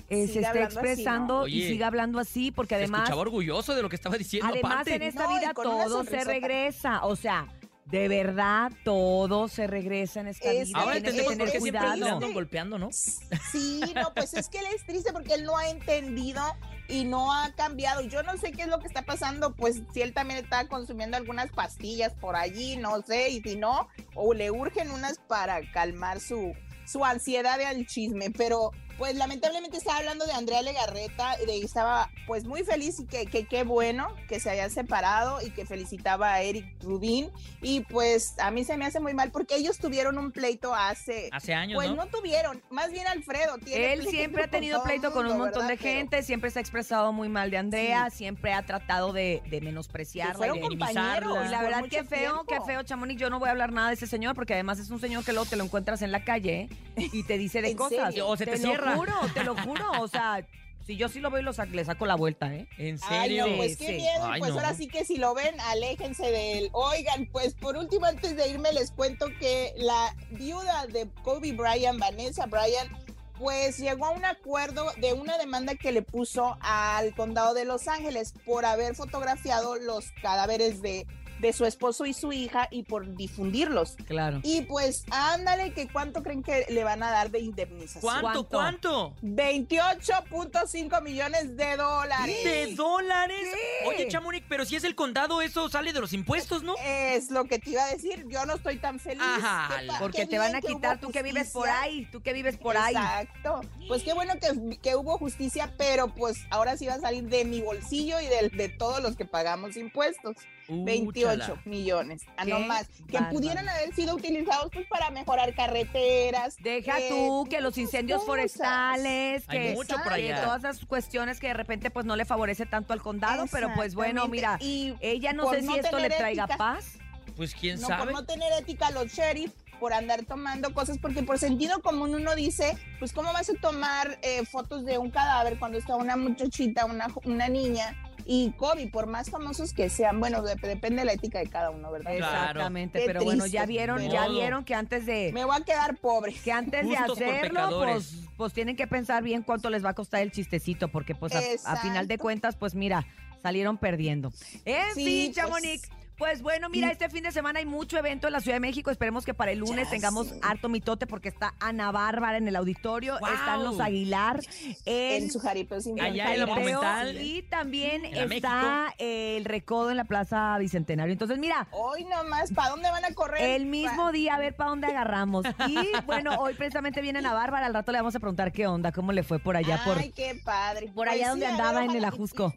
[0.09, 0.81] eh, se esté hablando así, ¿no?
[0.81, 4.17] expresando y Oye, siga hablando así, porque Se además, escuchaba orgulloso de lo que estaba
[4.17, 4.95] diciendo además aparte.
[4.95, 7.05] en esta No, vida todo se regresa.
[7.05, 7.47] O sea,
[7.85, 10.79] de verdad todo se regresa en esta Es vida.
[10.79, 12.33] Ahora que entendemos por tener qué siempre le cuidado.
[12.33, 12.89] golpeando, ¿no?
[12.91, 16.41] Sí, no, pues es que él es triste porque él no ha entendido
[16.89, 18.01] y no ha cambiado.
[18.01, 21.15] Yo no sé qué es lo que está pasando, pues si él también está consumiendo
[21.15, 26.19] algunas pastillas por allí, no sé, y si no, o le urgen unas para calmar
[26.19, 26.53] su,
[26.85, 31.61] su ansiedad al chisme, pero pues lamentablemente estaba hablando de Andrea Legarreta y de ahí
[31.63, 35.65] estaba pues muy feliz y que que qué bueno que se hayan separado y que
[35.65, 37.31] felicitaba a Eric Rubin
[37.61, 41.29] y pues a mí se me hace muy mal porque ellos tuvieron un pleito hace
[41.31, 41.95] Hace años, pues ¿no?
[41.95, 45.77] no tuvieron, más bien Alfredo tiene Él siempre ha tenido pleito con un montón de
[45.77, 50.47] gente, siempre se ha expresado muy mal de Andrea, siempre ha tratado de, de menospreciarla
[50.47, 51.45] y de minimizarla.
[51.45, 52.45] Y la verdad, qué feo, tiempo.
[52.47, 53.19] qué feo, Chamonix.
[53.19, 55.31] Yo no voy a hablar nada de ese señor porque además es un señor que
[55.31, 58.07] luego te lo encuentras en la calle y te dice de ¿En cosas.
[58.09, 58.27] serio?
[58.27, 58.88] O se te cierra.
[58.95, 59.85] Juro, te lo juro.
[60.01, 60.45] O sea,
[60.85, 62.67] si yo sí lo veo y lo sac- le saco la vuelta, ¿eh?
[62.77, 63.47] ¿En Ay, serio?
[63.47, 64.25] no, pues Sí, qué miedo.
[64.25, 64.59] Ay, pues no.
[64.59, 66.69] ahora sí que si lo ven, aléjense de él.
[66.73, 71.99] Oigan, pues por último, antes de irme, les cuento que la viuda de Kobe Bryant,
[71.99, 72.91] Vanessa Bryant,
[73.37, 77.87] pues llegó a un acuerdo de una demanda que le puso al condado de Los
[77.87, 81.07] Ángeles por haber fotografiado los cadáveres de,
[81.39, 83.95] de su esposo y su hija y por difundirlos.
[84.07, 84.41] Claro.
[84.43, 88.01] Y pues ándale, que cuánto creen que le van a dar de indemnización.
[88.01, 88.47] ¿Cuánto?
[88.47, 89.15] ¿Cuánto?
[89.21, 89.89] ¿Cuánto?
[90.01, 92.43] 28.5 millones de dólares.
[92.43, 93.47] ¿De dólares?
[93.81, 93.87] ¿Qué?
[93.87, 96.75] Oye, Chamonix, pero si es el condado, eso sale de los impuestos, ¿no?
[96.83, 98.25] Es lo que te iba a decir.
[98.27, 99.21] Yo no estoy tan feliz.
[99.23, 102.77] Ajá, Porque te van a quitar tú que vives por ahí, tú que vives por
[102.77, 102.95] ahí.
[102.95, 103.61] Exacto.
[103.87, 107.45] Pues qué bueno que, que hubo justicia, pero pues ahora sí va a salir de
[107.45, 110.35] mi bolsillo y del- de, todos los que pagamos impuestos.
[110.69, 111.61] 28 Úchala.
[111.65, 112.21] millones.
[112.37, 112.87] A Qué no más.
[113.07, 113.33] Que bárbaro.
[113.35, 116.57] pudieran haber sido utilizados pues para mejorar carreteras.
[116.61, 118.27] Deja eh, tú que los incendios cosas.
[118.27, 120.43] forestales, Hay que, mucho por que allá.
[120.43, 123.95] todas esas cuestiones que de repente pues no le favorece tanto al condado, pero pues
[123.95, 126.97] bueno, mira, Y ella no sé si no esto le traiga ética, paz.
[127.35, 128.03] Pues quién no, sabe.
[128.05, 132.35] por no tener ética los sheriff, por andar tomando cosas, porque por sentido común uno
[132.35, 136.83] dice, pues cómo vas a tomar eh, fotos de un cadáver cuando está una muchachita,
[136.85, 137.95] una, una niña,
[138.31, 141.71] y Kobe, por más famosos que sean, bueno, de- depende de la ética de cada
[141.71, 142.13] uno, ¿verdad?
[142.15, 145.63] Exactamente, Qué pero bueno, ya vieron, pero- ya vieron que antes de Me voy a
[145.65, 146.33] quedar pobre.
[146.33, 149.93] que antes de Justos hacerlo, pues, pues tienen que pensar bien cuánto les va a
[149.95, 153.07] costar el chistecito, porque pues a, a final de cuentas, pues mira,
[153.41, 154.31] salieron perdiendo.
[154.63, 155.35] En Sí, fin, pues.
[155.35, 155.87] Chamonix.
[155.89, 155.98] Pues
[156.41, 158.91] bueno, mira, este fin de semana hay mucho evento en la Ciudad de México.
[158.91, 163.17] Esperemos que para el lunes tengamos harto mitote porque está Ana Bárbara en el auditorio,
[163.19, 163.33] ¡Guau!
[163.33, 164.39] están los Aguilar
[164.85, 169.97] en, En su jaripeo sin Allá en la y también En está el recodo en
[169.97, 171.13] la Plaza Bicentenario.
[171.13, 173.41] Entonces, mira, Hoy nomás, ¿para dónde van a correr?
[173.51, 175.45] el mismo Pa- día, a ver para dónde agarramos.
[175.67, 177.65] Y bueno, hoy precisamente viene Ana Bárbara.
[177.65, 180.11] Al rato le vamos a preguntar qué onda, cómo le fue por allá, por, Ay,
[180.11, 180.87] qué padre.
[180.87, 182.53] por Pues allá donde ver, andaba en el Ajusco.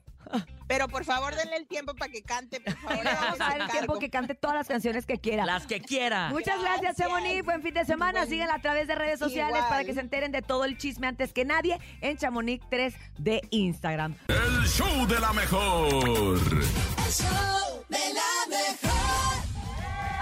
[0.68, 3.04] Pero por favor, denle el tiempo para que cante, por favor.
[3.04, 5.44] Le vamos a dar el tiempo que cante todas las canciones que quiera.
[5.44, 6.28] Las que quiera.
[6.30, 6.96] Muchas gracias.
[6.96, 7.44] Chamonix.
[7.44, 8.20] Buen fin de semana.
[8.20, 9.68] Buen- Síguela a través de redes sociales Igual.
[9.68, 13.42] para que se enteren de todo el chisme antes que nadie en Chamonix 3 de
[13.50, 14.16] Instagram.
[14.28, 15.88] El show de la mejor.
[15.92, 19.41] El show de la mejor.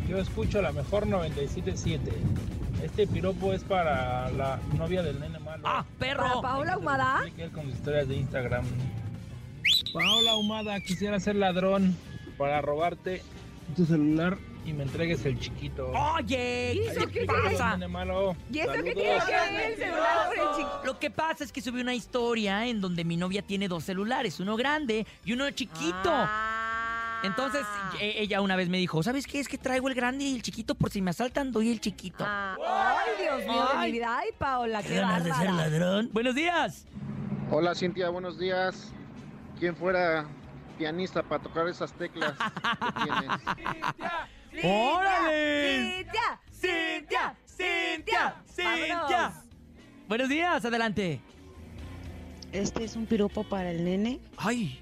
[0.08, 2.12] Yo escucho la mejor 977.
[2.82, 5.62] Este piropo es para la novia del nene malo.
[5.66, 6.22] ¡Ah, perro!
[6.22, 7.20] ¿Para Paola Humada?
[7.54, 8.64] Con historias de Instagram.
[9.92, 11.96] Paola Humada, quisiera ser ladrón
[12.38, 13.22] para robarte
[13.76, 15.90] tu celular y me entregues el chiquito.
[15.90, 17.76] Oye, ¿Y eso qué pasa?
[17.88, 18.36] Malo.
[18.50, 20.80] ¿Y eso qué tiene que ver el celular con el chico?
[20.84, 24.38] Lo que pasa es que subí una historia en donde mi novia tiene dos celulares,
[24.40, 26.10] uno grande y uno chiquito.
[26.12, 27.20] Ah.
[27.24, 27.64] Entonces
[28.00, 29.38] e- ella una vez me dijo, ¿sabes qué?
[29.40, 32.24] Es que traigo el grande y el chiquito por si me asaltan doy el chiquito.
[32.26, 33.92] Ah, Ay, Dios mío, de Ay.
[33.92, 34.18] mi vida.
[34.18, 36.10] Ay, Paola, qué ganas de ser ladrón.
[36.12, 36.86] Buenos días.
[37.50, 38.92] Hola Cintia, buenos días.
[39.58, 40.26] ¿Quién fuera
[40.78, 43.30] pianista para tocar esas teclas que tienes?
[44.62, 46.04] ¡Órale!
[46.04, 46.40] ¡Cintia!
[46.52, 47.36] ¡Cintia!
[47.46, 48.42] ¡Cintia!
[48.46, 48.96] ¡Cintia!
[48.98, 49.32] Vámonos.
[50.08, 51.20] Buenos días, adelante.
[52.52, 54.20] Este es un piropo para el nene.
[54.36, 54.78] Ay.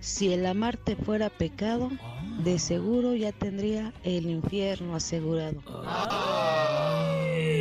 [0.00, 2.23] Si el amarte fuera pecado, Ah.
[2.38, 5.62] De seguro ya tendría el infierno asegurado.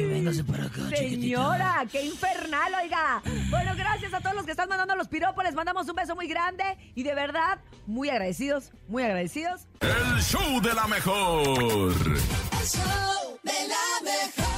[0.09, 3.21] Véngase para acá, Señora, qué infernal, oiga.
[3.49, 5.43] Bueno, gracias a todos los que están mandando los piropos.
[5.43, 6.63] Les mandamos un beso muy grande
[6.95, 9.67] y de verdad, muy agradecidos, muy agradecidos.
[9.81, 11.47] El show de la mejor.
[11.51, 14.52] El show de la mejor.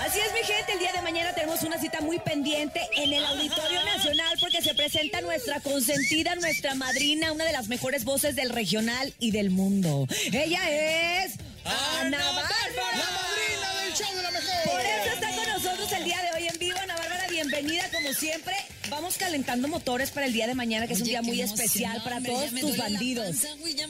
[0.00, 3.24] Así es, mi gente, el día de mañana tenemos una cita muy pendiente en el
[3.24, 8.50] Auditorio Nacional porque se presenta nuestra consentida, nuestra madrina, una de las mejores voces del
[8.50, 10.06] regional y del mundo.
[10.32, 11.34] Ella es
[11.64, 12.96] Ana Bárbara.
[12.96, 14.70] La madrina del show de la mejor.
[14.70, 18.12] Por eso está con nosotros el día de hoy en vivo, Ana Bárbara, bienvenida como
[18.12, 18.54] siempre.
[18.90, 22.22] Vamos calentando motores para el día de mañana, que es un día muy especial para
[22.22, 23.26] todos tus bandidos.
[23.26, 23.86] panza, güey, ya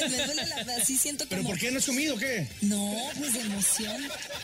[0.00, 1.50] me, me duele la sí siento ¿Pero como...
[1.50, 2.46] por qué no has comido o qué?
[2.62, 4.02] No, pues de emoción.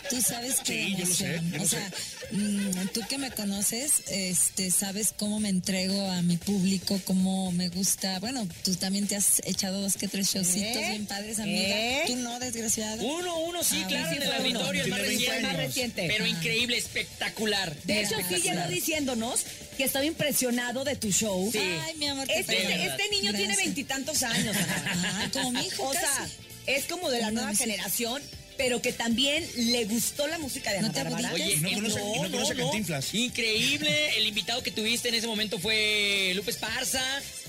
[0.09, 1.53] Tú sabes que Sí, yo lo sé, emoción.
[1.53, 1.91] yo lo o sea,
[2.33, 7.69] mm, tú que me conoces, este, sabes cómo me entrego a mi público, cómo me
[7.69, 8.19] gusta.
[8.21, 10.91] Bueno, tú también te has echado dos que tres showcitos ¿Eh?
[10.91, 11.77] bien padres, amiga.
[11.79, 12.05] ¿Eh?
[12.07, 13.03] Tú no, desgraciado.
[13.05, 15.47] Uno, uno, sí, Ah, claro, en el auditorio, el más Tiene 20 reciente.
[15.47, 16.07] Más reciente.
[16.09, 17.77] Pero increíble, espectacular.
[17.85, 19.45] De hecho, sí llegó diciéndonos
[19.81, 21.49] que estaba impresionado de tu show.
[21.51, 21.59] Sí.
[21.59, 24.55] Ay, mi amor, qué Este, este niño tiene veintitantos años.
[24.55, 26.29] Ah, como mi hijo O sea,
[26.67, 28.21] es como de la nueva generación,
[28.63, 31.33] pero que también le gustó la música de ¿No Ana te Bárbara.
[31.33, 33.15] Oye, no conoce- y no conoce a Cantinflas.
[33.15, 34.19] Increíble.
[34.19, 37.03] El invitado que tuviste en ese momento fue Lupe Esparza.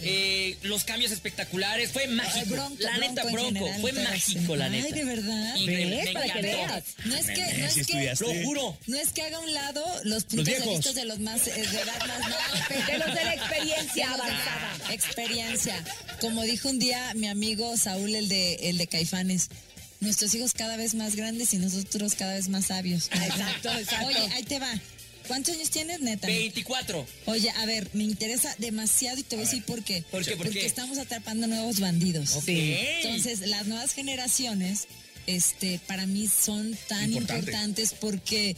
[0.03, 1.91] eh, los cambios espectaculares.
[1.91, 2.55] Fue mágico.
[2.55, 3.53] Bronco, la neta, Bronco Bronco.
[3.59, 4.85] general, fue mágico, la neta.
[4.87, 5.55] Ay, de verdad.
[5.57, 6.83] Increíble, Para que veas.
[7.05, 8.13] No es que, no es que.
[8.19, 8.77] Lo juro.
[8.87, 10.77] no es que haga a un lado los puntos de viejos.
[10.77, 14.17] vista de los más, eh, de edad más no, De los de la experiencia de
[14.17, 14.77] los de avanzada.
[14.91, 15.83] Experiencia.
[16.19, 19.49] Como dijo un día mi amigo Saúl, el de, el de Caifanes.
[20.01, 23.09] Nuestros hijos cada vez más grandes y nosotros cada vez más sabios.
[23.13, 24.07] Exacto, exacto.
[24.07, 24.73] Oye, ahí te va.
[25.27, 26.27] ¿Cuántos años tienes, neta?
[26.27, 27.05] 24.
[27.27, 30.03] Oye, a ver, me interesa demasiado y te voy a decir por qué.
[30.11, 30.65] ¿Por qué, por Porque qué?
[30.65, 32.35] estamos atrapando nuevos bandidos.
[32.35, 32.45] Ok.
[32.47, 34.87] Entonces, las nuevas generaciones,
[35.27, 37.39] este, para mí son tan Importante.
[37.39, 38.55] importantes porque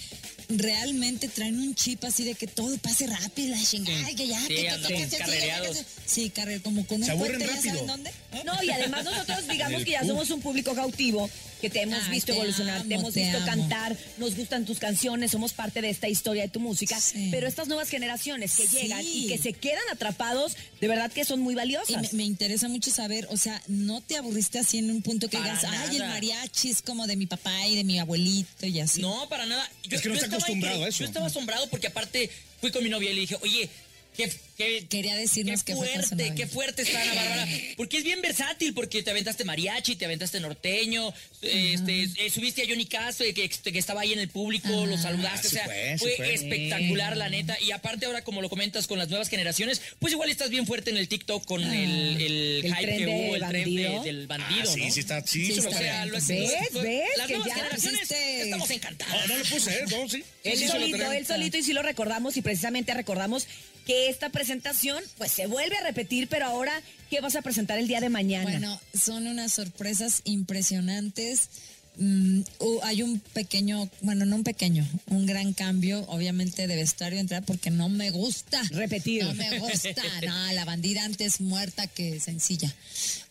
[0.49, 4.15] realmente traen un chip así de que todo pase rápido, la chingada, Sí.
[4.15, 5.77] que ya, Sí, que, que, andan que, que, que, carrereados.
[5.77, 8.11] que- Sí, carrer, como con un Se puente, ¿ya saben dónde?
[8.45, 11.29] No, y además nosotros digamos que ya somos un público cautivo,
[11.61, 13.45] que te hemos Ay, visto te evolucionar, te hemos te visto amo.
[13.45, 17.29] cantar, nos gustan tus canciones, somos parte de esta historia de tu música, Sí.
[17.31, 18.77] pero estas nuevas generaciones que Sí.
[18.81, 22.01] llegan y que se quedan atrapados, de verdad que son muy Y valiosas.
[22.11, 25.37] me, me interesa mucho saber, o sea, ¿no te aburriste así en un punto que
[25.37, 28.79] Para digas, ay, el mariachi es como de mi papá y de mi abuelito y
[28.81, 29.01] así?
[29.01, 29.69] No, para nada.
[29.87, 30.99] Yo, Es que no está acostumbrado incre- a eso.
[30.99, 32.29] Yo estaba asombrado porque aparte
[32.61, 33.69] fui con mi novia y le dije, oye,
[34.15, 37.47] qué, qué, Quería decirnos qué fuerte, qué fuerte está Ana Bárbara.
[37.77, 42.65] Porque es bien versátil, porque te aventaste mariachi, te aventaste norteño, este, eh, subiste a
[42.67, 45.47] Johnny Castro, que, que estaba ahí en el público, lo saludaste.
[45.47, 46.33] Ah, sí o sea, fue, sí fue, fue.
[46.33, 47.57] espectacular, la neta.
[47.61, 50.89] Y aparte ahora, como lo comentas con las nuevas generaciones, pues igual estás bien fuerte
[50.91, 53.83] en el TikTok con el, el, El hype tren que de hubo, el tren de-
[53.83, 54.03] bandido.
[54.03, 54.91] del bandido, Ah, sí, ¿no?
[54.93, 56.27] sí está, sí, Sí está O sea, lo- ¿Ves?
[56.73, 57.03] lo- ¿Ves?
[57.17, 59.13] Las Que nuevas ya generaciones pusiste- estamos encantados.
[59.21, 59.85] No, no lo puse, ¿eh?
[59.89, 60.23] No, sí.
[60.43, 63.47] Él Sí, solito, él solito, y sí lo recordamos, y precisamente recordamos
[63.85, 66.73] que esta presentación, pues se vuelve a repetir, pero ahora,
[67.09, 68.49] ¿qué vas a presentar el día de mañana?
[68.49, 71.49] Bueno, son unas sorpresas impresionantes.
[71.97, 77.19] Mm, uh, hay un pequeño, bueno, no un pequeño, un gran cambio, obviamente, de vestuario
[77.19, 78.61] entrar porque no me gusta.
[78.71, 79.23] Repetir.
[79.25, 80.01] No me gusta.
[80.25, 82.73] No, la bandida antes muerta que sencilla.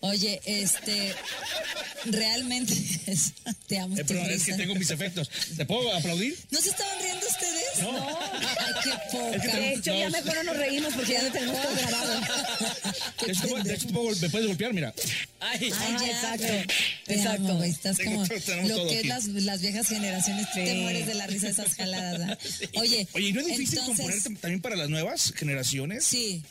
[0.00, 1.14] Oye, este,
[2.04, 2.74] realmente,
[3.68, 3.96] te amo.
[3.96, 5.30] Eh, tu pero es que tengo mis efectos.
[5.56, 6.36] ¿Te puedo aplaudir?
[6.50, 7.78] ¿No se estaban riendo ustedes?
[7.82, 8.18] No.
[8.18, 9.56] Ay, qué poca.
[9.56, 10.10] De hecho, ya No.
[10.10, 12.20] mejor no nos reímos porque ya no tenemos todo grabado.
[13.26, 14.94] De hecho, de hecho, puedo- me puedes golpear, mira.
[15.40, 16.74] Ay, Ay, ya, exacto.
[17.06, 17.52] Te exacto.
[17.52, 17.62] amo.
[17.64, 19.08] Estás como tenemos lo todo que aquí.
[19.08, 20.46] es las, las viejas generaciones.
[20.52, 20.78] Tú te Sí.
[20.80, 22.18] mueres de la risa de esas jaladas.
[22.18, 22.38] ¿verdad?
[22.76, 26.04] Oye, Oye, ¿y no es difícil entonces, componerte también para las nuevas generaciones?
[26.04, 26.42] Sí,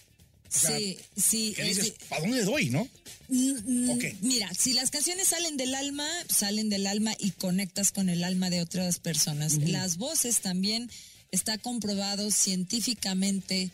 [0.49, 1.55] sea, sí, sí.
[1.57, 2.87] Es dices, di- ¿para dónde doy, no?
[3.29, 3.99] Mm, mm.
[4.21, 8.49] Mira, si las canciones salen del alma, salen del alma y conectas con el alma
[8.49, 9.53] de otras personas.
[9.53, 10.89] Las voces también
[11.31, 13.69] está comprobado científicamente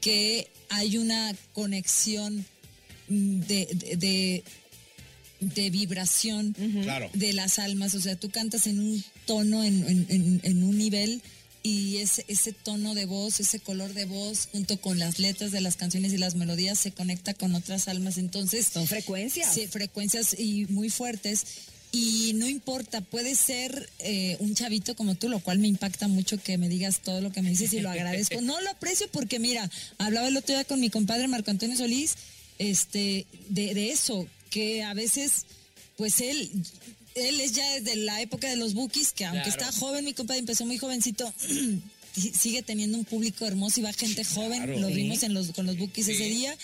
[0.00, 2.44] que hay una conexión
[3.08, 4.44] mm, de, de, de-
[5.40, 7.10] de vibración Claro.
[7.14, 7.94] de las almas.
[7.94, 11.20] O sea, tú cantas en un tono, en, en- en- en un nivel.
[11.62, 15.60] Y ese, ese tono de voz, ese color de voz, junto con las letras de
[15.60, 18.18] las canciones y las melodías, se conecta con otras almas.
[18.18, 18.68] Entonces.
[18.72, 19.52] Son frecuencias.
[19.52, 21.44] Sí, frecuencias y muy fuertes.
[21.92, 26.36] Y no importa, puede ser eh, un chavito como tú, lo cual me impacta mucho
[26.40, 28.40] que me digas todo lo que me dices y lo agradezco.
[28.42, 29.68] No lo aprecio porque, mira,
[29.98, 32.14] hablaba el otro día con mi compadre Marco Antonio Solís
[32.58, 35.44] este, de, de eso, que a veces,
[35.96, 36.50] pues él,
[37.14, 39.60] él es ya desde la época de los bookies, que aunque Claro.
[39.68, 41.32] está joven, mi compadre empezó muy jovencito.
[42.14, 44.78] si- Sigue teniendo un público hermoso y va gente joven, Claro.
[44.80, 44.94] lo Sí.
[44.94, 46.56] vimos en los, con los bookies ese día.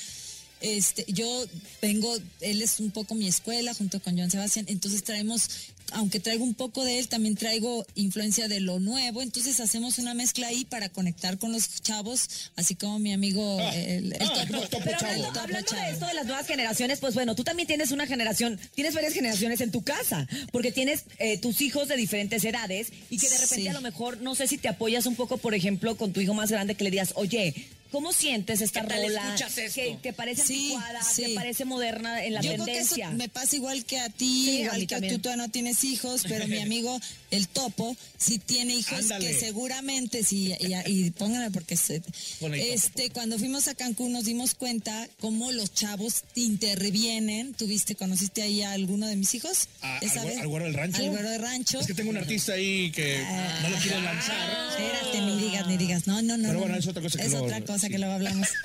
[0.62, 1.44] Este, yo
[1.82, 5.48] vengo, él es un poco mi escuela junto con Joan Sebastián, entonces traemos,
[5.92, 10.14] aunque traigo un poco de él, también traigo influencia de lo nuevo, entonces hacemos una
[10.14, 14.60] mezcla ahí para conectar con los chavos, así como mi amigo el, el ah, topo,
[14.68, 15.10] topo Pero chavo.
[15.12, 15.82] hablando, Topo hablando chavo.
[15.82, 19.14] de esto de las nuevas generaciones, pues bueno, tú también tienes una generación, tienes varias
[19.14, 23.34] generaciones en tu casa, porque tienes eh, tus hijos de diferentes edades y que de
[23.38, 23.68] repente Sí.
[23.68, 26.34] a lo mejor, no sé si te apoyas un poco, por ejemplo, con tu hijo
[26.34, 27.52] más grande que le digas, oye,
[27.92, 29.24] ¿cómo sientes esta ¿Qué tal rola?
[29.26, 29.80] escuchas esto?
[29.80, 31.22] Que te parece Sí, anticuada, sí.
[31.24, 33.08] te parece moderna en la Yo creo que tendencia.
[33.08, 35.14] eso me pasa igual que a ti, Sí, igual que también.
[35.14, 36.98] tú todavía no tienes hijos, pero mi amigo
[37.32, 39.26] el topo sí tiene hijos Ándale.
[39.32, 42.12] que seguramente sí y, y pónganme porque se- topo.
[42.54, 47.54] este cuando fuimos a Cancún nos dimos cuenta cómo los chavos intervienen.
[47.54, 49.68] ¿Tuviste, conociste ahí a alguno de mis hijos?
[49.80, 50.40] ¿A- esa al, güero- vez?
[50.42, 50.96] al güero del rancho?
[51.02, 51.80] Al güero del rancho.
[51.80, 53.24] Es que tengo un artista ahí que
[53.62, 54.70] no lo quiero lanzar.
[54.70, 56.06] Espérate, ni digas, ni digas.
[56.06, 56.42] No, no, no.
[56.44, 56.80] Pero no, bueno, no.
[56.80, 57.92] es otra cosa que Es luego- otra cosa sí.
[57.92, 58.48] que luego hablamos.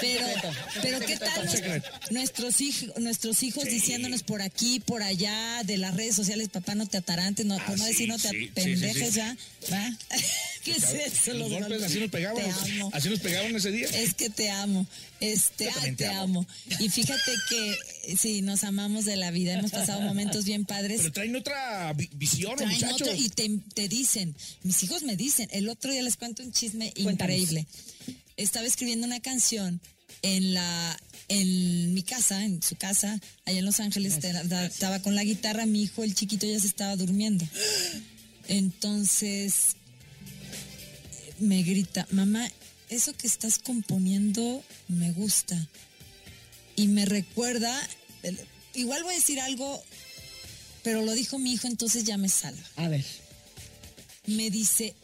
[0.00, 0.26] Pero,
[0.82, 1.48] pero ¿qué tal
[2.10, 3.70] nuestros, hijos nuestros hijos Sí.
[3.70, 7.74] diciéndonos por aquí, por allá, de las redes sociales, papá, no te atarantes, no, por
[7.74, 9.16] Ah, no sí, no te sí, sí, pendejes sí, sí.
[9.16, 9.36] ya?
[9.72, 9.98] ¿Va?
[10.64, 11.32] ¿Qué es eso?
[11.34, 12.44] Los golpes así nos pegaban.
[12.92, 13.88] Así nos pegaban ese día.
[13.88, 14.86] Es que te amo.
[15.20, 16.40] Este, te, amo.
[16.40, 16.46] amo.
[16.80, 19.54] Y fíjate que sí, nos amamos de la vida.
[19.54, 20.98] Hemos pasado momentos bien padres.
[21.02, 23.02] Pero traen otra vi- visión, Traen muchachos.
[23.02, 26.52] otro y te, te dicen, mis hijos me dicen, el otro día les cuento un
[26.52, 27.12] chisme Cuéntanos.
[27.36, 27.66] increíble.
[28.36, 29.80] Estaba escribiendo una canción
[30.22, 35.24] en la en mi casa, en su casa, allá en Los Ángeles, estaba con la
[35.24, 37.46] guitarra, mi hijo, el chiquito, ya se estaba durmiendo.
[38.48, 39.76] Entonces
[41.38, 42.48] me grita, mamá,
[42.88, 45.68] eso que estás componiendo me gusta.
[46.76, 47.74] Y me recuerda,
[48.74, 49.82] igual voy a decir algo,
[50.82, 52.62] pero lo dijo mi hijo, entonces ya me salva.
[52.76, 53.04] A ver.
[54.26, 54.94] Me dice,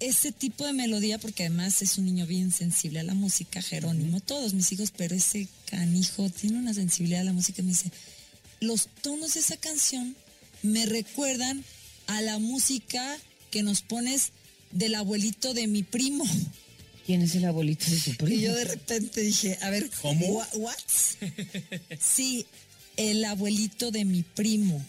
[0.00, 4.20] ese tipo de melodía, porque además es un niño bien sensible a la música, Jerónimo,
[4.20, 7.62] todos mis hijos, pero ese canijo tiene una sensibilidad a la música.
[7.62, 7.90] Me dice,
[8.60, 10.16] los tonos de esa canción
[10.62, 11.64] me recuerdan
[12.06, 13.16] a la música
[13.50, 14.30] que nos pones
[14.72, 16.24] del abuelito de mi primo.
[17.06, 18.40] ¿Quién es el abuelito de tu primo?
[18.40, 20.26] Y yo de repente dije, a ver, ¿Cómo?
[20.26, 20.76] "Wha- ¿What?
[21.98, 22.46] Sí,
[22.96, 24.84] el abuelito de mi primo,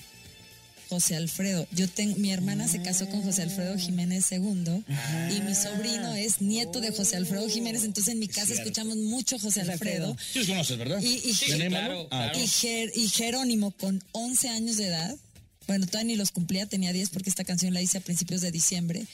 [0.91, 1.65] José Alfredo.
[1.71, 4.83] Yo tengo, mi hermana se casó con José Alfredo Jiménez II
[5.33, 7.85] y mi sobrino es nieto de José Alfredo Jiménez.
[7.85, 10.17] Entonces en mi casa escuchamos mucho José Alfredo.
[10.33, 11.01] Sí los conoces, ¿verdad?
[11.01, 11.85] Y, y- ¿De Neymar?
[11.85, 12.39] claro, Ah, claro.
[12.39, 15.15] y Jer- y Jerónimo con 11 años de edad,
[15.65, 18.51] bueno, todavía ni los cumplía, tenía 10 porque esta canción la hice a principios de
[18.51, 19.05] diciembre.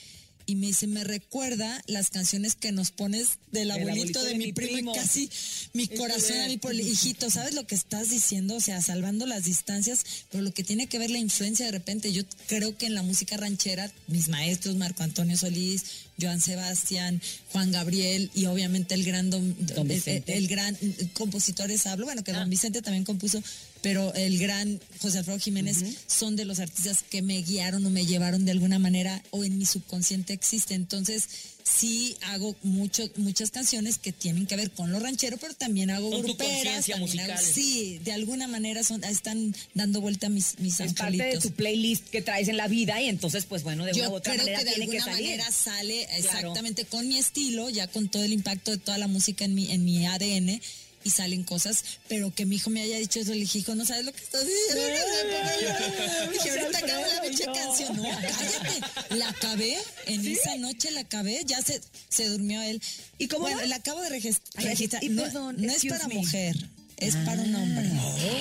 [0.50, 4.92] Y me dice, me recuerda las canciones que nos pones del abuelito, de, mi primo,
[4.92, 5.30] y casi
[5.74, 8.56] mi corazón a mí por el hijito, ¿sabes lo que estás diciendo?
[8.56, 10.00] O sea, salvando las distancias,
[10.32, 13.02] pero lo que tiene que ver la influencia de repente, yo creo que en la
[13.02, 15.82] música ranchera, mis maestros, Marco Antonio Solís,
[16.18, 17.20] Joan Sebastián,
[17.52, 20.76] Juan Gabriel y obviamente el gran don, Don el- el gran
[21.12, 23.42] compositores hablo, bueno, que don Vicente también compuso,
[23.82, 28.06] pero el gran José Alfredo Jiménez son de los artistas que me guiaron o me
[28.06, 30.74] llevaron de alguna manera o en mi subconsciente existe.
[30.74, 31.28] Entonces,
[31.64, 36.10] sí hago mucho, muchas canciones que tienen que ver con lo ranchero, pero también hago
[36.10, 36.86] Con gruperas.
[36.86, 41.22] también hago- sí, de alguna manera son, están dando vuelta mis, mis Es parte de
[41.24, 41.42] angelitos.
[41.44, 44.14] tu playlist que traes en la vida y entonces, pues bueno, de una Yo u
[44.14, 45.30] otra creo manera que de tiene que alguna salir.
[45.30, 46.18] manera sale Claro.
[46.38, 49.70] exactamente con mi estilo, ya con todo el impacto de toda la música en mi,
[49.70, 50.60] en mi ADN.
[51.08, 53.86] Y salen cosas, pero que mi hijo me haya dicho eso, le dije, hijo, no
[53.86, 54.82] sabes lo que estás diciendo.
[56.32, 57.96] Dije, ahorita acabo la pinche canción.
[57.96, 59.16] No, cállate.
[59.16, 61.80] La acabé, en esa noche la acabé, ya se,
[62.10, 62.82] se durmió él.
[63.16, 65.02] ¿Y cómo Bueno, la acabo de registrar.
[65.02, 66.14] y No, perdón, no es excuse para me.
[66.16, 66.56] mujer,
[66.98, 67.90] es para un hombre.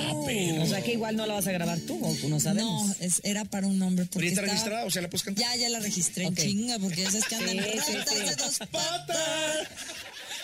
[0.09, 2.87] Oh, o sea que igual no la vas a grabar tú, o no sabemos.
[2.87, 4.05] No, es, era para un hombre.
[4.05, 4.85] ¿Pero Porque ya está estaba- registrada?
[4.85, 5.45] O sea, ¿la puedes cantar?
[5.45, 6.37] Ya, ya la registré Ok.
[6.39, 8.23] en chinga, porque esas que andan Sí, sí, ratas sí.
[8.25, 9.67] de dos patas.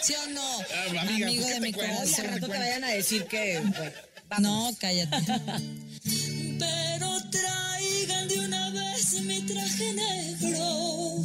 [0.03, 0.41] ¿Sí o no?
[0.41, 1.67] Ah, amiga, Amigo pues, ¿qué de mi?
[1.69, 2.25] Oye, al corazón.
[2.25, 3.59] rato te vayan a decir que.
[3.61, 3.91] bueno,
[4.39, 5.17] No, cállate.
[6.59, 11.15] Pero traigan de una vez mi traje negro,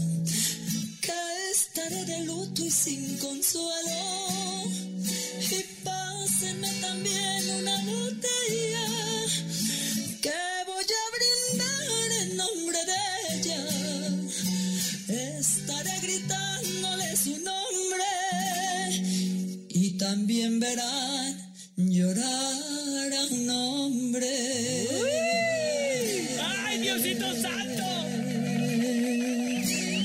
[1.00, 4.64] que estaré de luto y sin consuelo.
[5.50, 8.86] Y pásenme también una botella,
[10.22, 13.00] que voy a brindar en nombre de
[13.34, 13.60] ella.
[15.40, 17.67] Estaré gritándole su nombre
[20.08, 21.36] también verán
[21.76, 24.86] llorar a un hombre.
[26.40, 27.84] ¡Ay, Diosito Santo!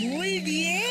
[0.10, 0.82] Muy bien.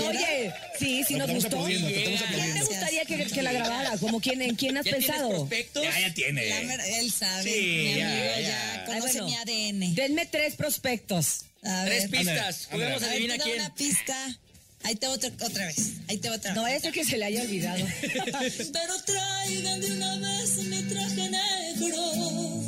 [0.00, 1.48] Oye, sí, sí nos gustó.
[1.56, 2.66] aplaudiendo, te estamos ¿Quién te aplaudiendo.
[2.66, 3.98] gustaría que, que la grabara?
[3.98, 5.28] ¿Cómo quién, en quién has ¿Ya tienes pensado?
[5.30, 5.82] prospectos?
[5.82, 6.98] Ya, ya tiene.
[7.00, 8.84] Él sabe, Sí, mi amigo ya, ya, ya.
[8.86, 9.26] conoce Ay, bueno.
[9.26, 9.94] mi ADN.
[9.96, 11.40] Denme tres prospectos.
[11.64, 12.68] A Tres ver, pistas.
[12.70, 13.06] Ándale, Juguemos ándale.
[13.06, 13.60] a ver, adivina te da quién.
[13.60, 14.38] una pista.
[14.86, 15.94] Ahí te va otra, otra vez.
[16.06, 16.62] Ahí te va otra vez.
[16.62, 17.84] No es que se le haya olvidado.
[18.00, 22.62] Pero traigan de una vez mi traje negro,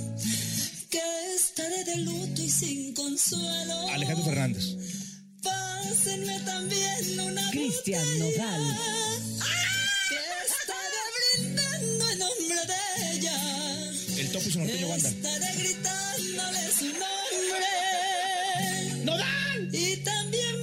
[0.90, 1.00] que
[1.36, 3.88] estaré de luto y sin consuelo.
[3.90, 4.64] Alejandro Fernández.
[5.44, 8.78] Pásenme también una Cristian Nodal.
[10.08, 11.02] Que estaré
[11.36, 13.36] brindando en nombre de ella.
[14.18, 15.08] El topo y su norteño banda.
[15.08, 17.68] Estaré gritándole su nombre.
[19.04, 19.68] ¡Nodal!
[19.72, 20.57] Y también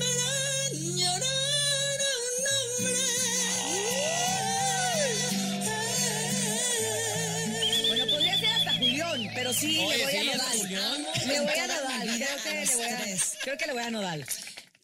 [9.59, 11.07] sí Oye, le voy sí, a Nodal.
[11.27, 12.07] Le voy a Nodal.
[12.07, 14.25] Creo que le voy a, creo que le voy a Nodal.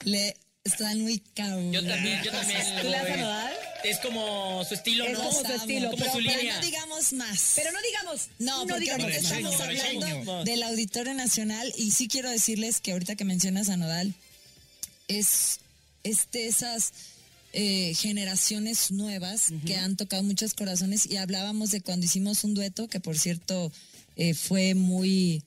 [0.06, 1.72] Le están muy cabrón.
[1.74, 2.62] Yo también, yo también.
[2.82, 3.54] ¿Tú le das a Nodal?
[3.84, 5.24] Es como su estilo, Es ¿no?
[5.24, 6.56] como su estilo, Como pero, su pero línea.
[6.56, 7.54] no digamos más.
[7.56, 8.28] Pero no digamos.
[8.40, 9.12] No, no digamos.
[9.12, 14.14] estamos hablando del Auditorio Nacional y sí quiero decirles que ahorita que mencionas a Nodal,
[15.08, 15.60] es,
[16.04, 16.94] es de esas
[17.54, 22.88] eh, generaciones nuevas que han tocado muchos corazones y hablábamos de cuando hicimos un dueto,
[22.88, 23.72] que por cierto
[24.22, 25.42] eh, fue muy...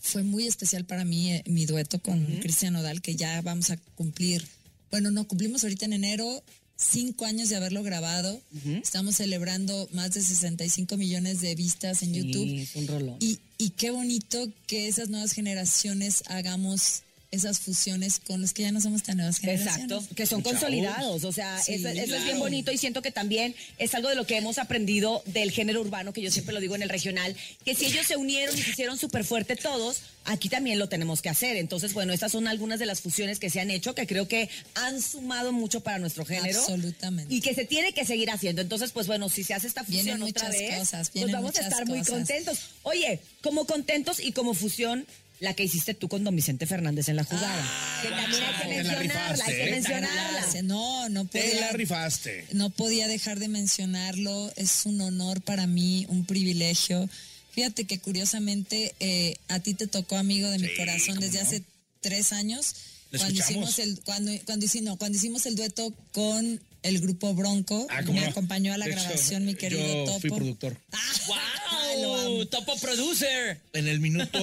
[0.00, 3.76] Fue muy especial para mí eh, mi dueto con Cristian Nodal, que ya vamos a
[3.96, 4.46] cumplir,
[4.90, 6.42] bueno, no, cumplimos ahorita en enero
[6.76, 8.40] cinco años de haberlo grabado.
[8.82, 12.44] Estamos celebrando más de 65 millones de vistas en YouTube.
[12.44, 13.16] Sí, es un rolón.
[13.20, 17.02] Y, y qué bonito que esas nuevas generaciones hagamos
[17.36, 19.84] esas fusiones con los que ya no somos tan nuevas generaciones.
[19.84, 23.10] Exacto, que son consolidados, o sea, Sí, eso, eso es bien bonito y siento que
[23.10, 26.60] también es algo de lo que hemos aprendido del género urbano, que yo siempre lo
[26.60, 30.02] digo en el regional, que si ellos se unieron y se hicieron súper fuerte todos,
[30.26, 31.56] aquí también lo tenemos que hacer.
[31.56, 34.48] Entonces, bueno, estas son algunas de las fusiones que se han hecho, que creo que
[34.74, 36.58] han sumado mucho para nuestro género.
[36.58, 37.34] Absolutamente.
[37.34, 38.62] Y que se tiene que seguir haciendo.
[38.62, 41.60] Entonces, pues bueno, si se hace esta fusión Vienen otra vez, cosas, pues vamos a
[41.60, 42.58] estar muy contentos.
[42.82, 45.06] Oye, como contentos y como fusión,
[45.40, 47.62] la que hiciste tú con don Vicente Fernández en la jugada.
[48.02, 50.62] que también hay que mencionarla, hay que mencionarla.
[50.62, 52.46] No, no Te la podía, rifaste.
[52.52, 54.52] no podía dejar de mencionarlo.
[54.56, 57.08] Es un honor para mí, un privilegio.
[57.52, 61.44] Fíjate que curiosamente eh, a ti te tocó amigo de mi Sí, corazón desde no.
[61.46, 61.62] hace
[62.00, 62.74] tres años.
[63.12, 67.34] ¿Lo Cuando hicimos el cuando cuando hicimos no, cuando hicimos el dueto con el grupo
[67.34, 68.30] Bronco, Ah, ¿cómo me no?
[68.30, 70.20] acompañó a la De hecho, grabación mi querido Yo Topo.
[70.20, 70.76] fui productor.
[71.28, 72.44] ¡Wow!
[72.46, 73.60] ¡Topo producer!
[73.72, 74.38] En el minuto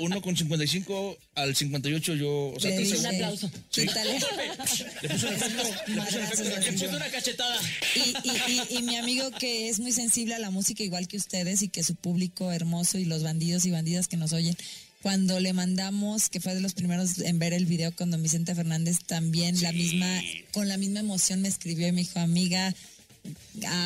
[0.00, 2.52] 1 con 55 al 58 yo...
[2.56, 3.50] O sea, Le Un aplauso.
[3.70, 4.18] Quítale.
[5.02, 6.90] Le puse un efecto, le puse un efecto de la Le canción.
[6.90, 7.60] puso una cachetada.
[7.96, 11.16] Y, y- y- y mi amigo que es muy sensible a la música igual que
[11.16, 14.56] ustedes y que su público hermoso y los bandidos y bandidas que nos oyen,
[15.04, 18.54] cuando le mandamos, que fue de los primeros en ver el video con don Vicente
[18.54, 22.74] Fernández, también la misma, con la misma emoción me escribió y me dijo, amiga,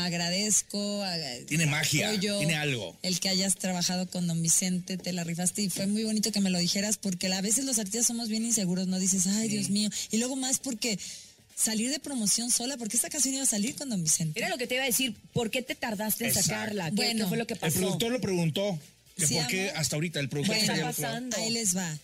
[0.05, 1.03] agradezco.
[1.03, 2.97] ag- Tiene magia, apoyo tiene algo.
[3.03, 6.41] El que hayas trabajado con don Vicente, te la rifaste y fue muy bonito que
[6.41, 9.71] me lo dijeras porque a veces los artistas somos bien inseguros, no dices, ay Dios
[9.71, 10.99] mío, y luego más porque
[11.57, 14.39] salir de promoción sola, porque esta canción iba a salir con Don Vicente.
[14.39, 16.51] Era lo que te iba a decir, ¿por qué te tardaste en Exacto.
[16.51, 16.91] sacarla?
[16.91, 17.79] ¿Qué, Bueno, qué fue lo que El pasó?
[17.81, 18.79] productor lo preguntó.
[19.27, 19.77] ¿Por qué amor.
[19.81, 20.93] hasta ahorita el productor Bueno,
[21.31, 21.99] lo- ahí les va.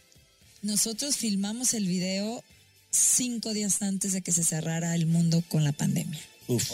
[0.62, 2.42] Nosotros filmamos el video
[2.90, 6.20] cinco días antes de que se cerrara el mundo con la pandemia.
[6.46, 6.70] Uf.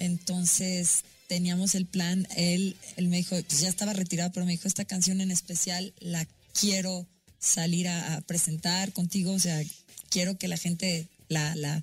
[0.00, 4.68] Entonces teníamos el plan, él, él me dijo, pues ya estaba retirado, pero me dijo,
[4.68, 6.26] esta canción en especial la
[6.58, 7.06] quiero
[7.38, 9.62] salir a, a presentar contigo, o sea,
[10.10, 11.82] quiero que la gente la, la,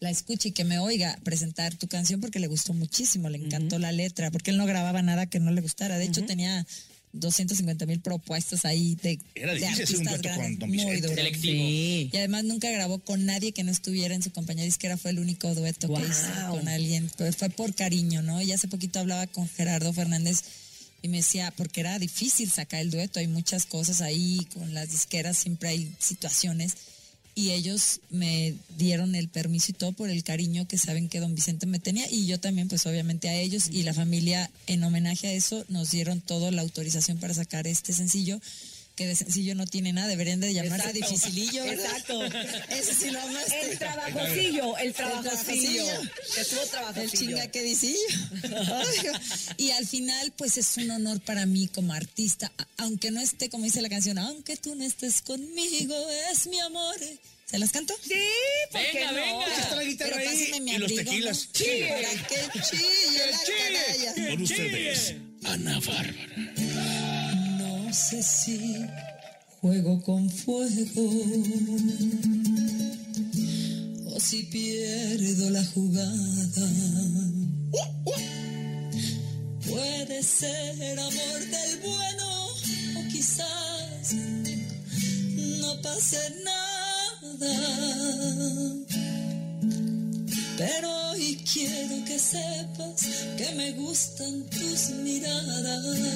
[0.00, 3.78] la escuche y que me oiga presentar tu canción porque le gustó muchísimo, le encantó
[3.78, 6.64] la letra, porque él no grababa nada que no le gustara, de hecho tenía
[7.20, 10.70] 250 mil propuestas ahí de, Era de difícil hacer un artistas dueto con grandes, Don
[10.70, 11.22] muy duro.
[11.40, 12.10] Sí.
[12.12, 15.18] Y además nunca grabó con nadie que no estuviera en su compañía disquera, fue el
[15.18, 18.40] único dueto que hizo con alguien, pero fue por cariño, ¿no?
[18.42, 20.42] Y hace poquito hablaba con Gerardo Fernández
[21.02, 24.90] y me decía, porque era difícil sacar el dueto, hay muchas cosas ahí, con las
[24.90, 26.74] disqueras siempre hay situaciones,
[27.36, 31.34] y ellos me dieron el permiso y todo por el cariño que saben que don
[31.34, 35.28] Vicente me tenía, y yo también, pues obviamente a ellos, y la familia, en homenaje
[35.28, 38.40] a eso, nos dieron toda la autorización para sacar este sencillo,
[38.96, 41.10] que de sencillo no tiene nada, deberían de llamarse Exacto.
[41.14, 41.84] dificilillo, ¿verdad?
[41.84, 42.24] Exacto.
[42.70, 43.70] Ese sí lo amaste.
[43.72, 45.84] El trabajosillo, el trabajosillo.
[46.38, 47.10] El trabajosillo.
[47.18, 47.98] chingaquedicillo.
[49.58, 53.64] y al final, pues es un honor para mí como artista, aunque no esté, como
[53.64, 55.94] dice la canción, aunque tú no estés conmigo,
[56.32, 56.96] es mi amor.
[57.44, 57.94] ¿Se las canto?
[58.02, 58.14] Sí,
[58.72, 59.16] ¿por qué Venga, no?
[59.18, 59.46] venga.
[59.58, 60.60] Está la guitarra Pero ahí.
[60.62, 61.46] mi Y los tequilas.
[61.46, 61.52] ¿no?
[61.52, 64.30] Para que chille la canalla.
[64.30, 67.15] Con ustedes, Ana Bárbara.
[67.96, 68.86] Sé si
[69.62, 71.10] juego con fuego
[74.14, 76.68] o si pierdo la jugada.
[79.66, 82.48] Puede ser amor del bueno
[82.98, 84.12] o quizás
[85.62, 87.54] no pase nada.
[90.58, 93.06] Pero hoy quiero que sepas
[93.38, 96.06] que me gustan tus miradas.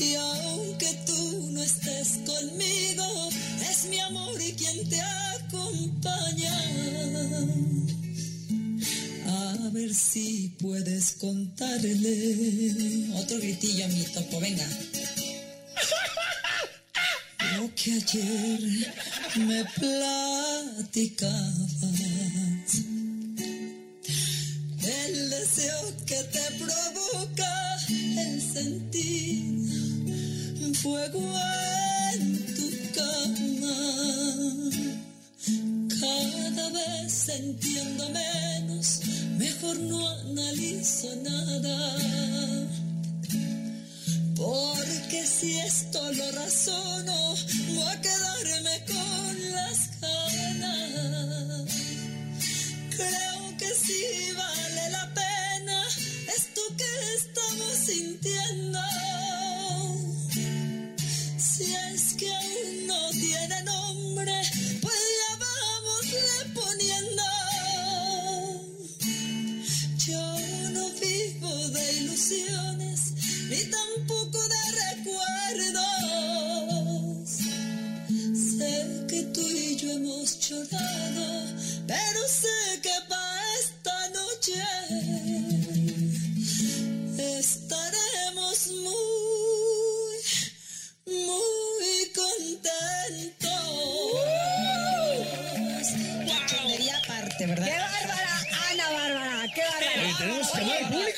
[0.00, 3.28] Y aunque tú no estés conmigo,
[3.68, 6.54] es mi amor y quien te acompaña.
[9.26, 13.10] A ver si puedes contarle.
[13.16, 14.66] Otro gritillo a mi topo, venga.
[17.56, 18.94] Lo que ayer
[19.36, 21.38] me platicabas.
[24.80, 26.87] El deseo que te provoca
[30.82, 31.20] fuego
[32.14, 33.78] en tu cama.
[36.00, 39.00] Cada vez entiendo menos,
[39.38, 41.96] mejor no analizo nada.
[44.36, 47.34] Porque si esto lo razono,
[47.74, 51.74] voy a quedarme con las ganas.
[52.96, 55.82] Creo que sí vale la pena
[56.36, 58.78] esto que estamos sintiendo.
[72.30, 73.12] Ilusiones
[73.48, 74.56] ni tampoco de
[74.96, 75.80] recuerdos.
[78.58, 81.44] Sé que tú y yo hemos llorado,
[81.86, 84.62] pero sé que para esta noche
[87.38, 90.16] estaremos muy,
[91.06, 93.48] muy contentos.
[96.26, 97.66] La chonería aparte, ¿verdad?
[97.66, 98.34] ¡Qué bárbara,
[98.70, 99.46] Ana Bárbara!
[99.54, 100.02] ¡Qué bárbara!
[100.02, 101.17] Oye, tenemos que hablar al público.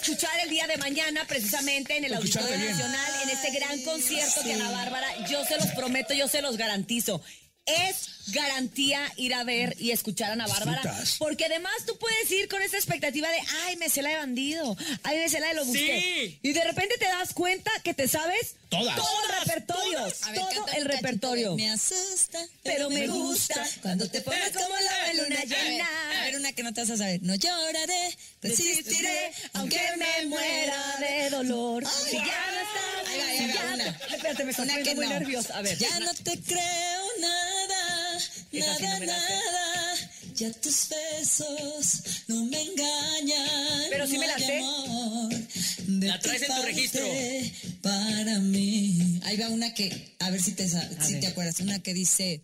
[0.00, 2.56] A escuchar el día de mañana, precisamente en el Auditorio.
[2.56, 6.56] Nacional, en este gran concierto que Ana Bárbara, yo se los prometo, yo se los
[6.56, 7.22] garantizo.
[7.66, 10.82] Es garantía ir a ver y escuchar a Ana Bárbara.
[11.18, 14.76] Porque además tú puedes ir con esa expectativa de, ay, me sé la de bandido,
[15.02, 16.38] ay, me sé la de lo busqué.
[16.42, 18.94] Y de repente te das cuenta que te sabes Todas.
[18.96, 20.04] todo el repertorio.
[20.04, 21.56] Ver, todo canta el repertorio.
[21.56, 25.88] Me asusta, Pero me gusta cuando te pones como la luna A ver, llena.
[26.20, 27.20] A ver, una que no te vas a saber.
[27.22, 31.84] No lloraré, resistiré, aunque me muera de dolor.
[31.86, 34.14] Ay, Si ya no estás, va, va, ya una.
[34.14, 35.12] Espérate, me estoy muy no.
[35.12, 35.56] nerviosa.
[35.58, 35.76] A ver.
[35.78, 37.59] Ya no te creo nada,
[38.52, 39.34] Esa sí no nada, me la sé.
[39.34, 40.10] nada.
[40.34, 43.86] Ya tus besos no me engañan.
[43.90, 44.62] Pero sí me la sé.
[45.88, 47.06] La traes en tu registro.
[47.82, 49.20] Para mí.
[49.24, 51.20] Ahí va una que, a ver si te, si ver.
[51.20, 52.42] te acuerdas, una que dice.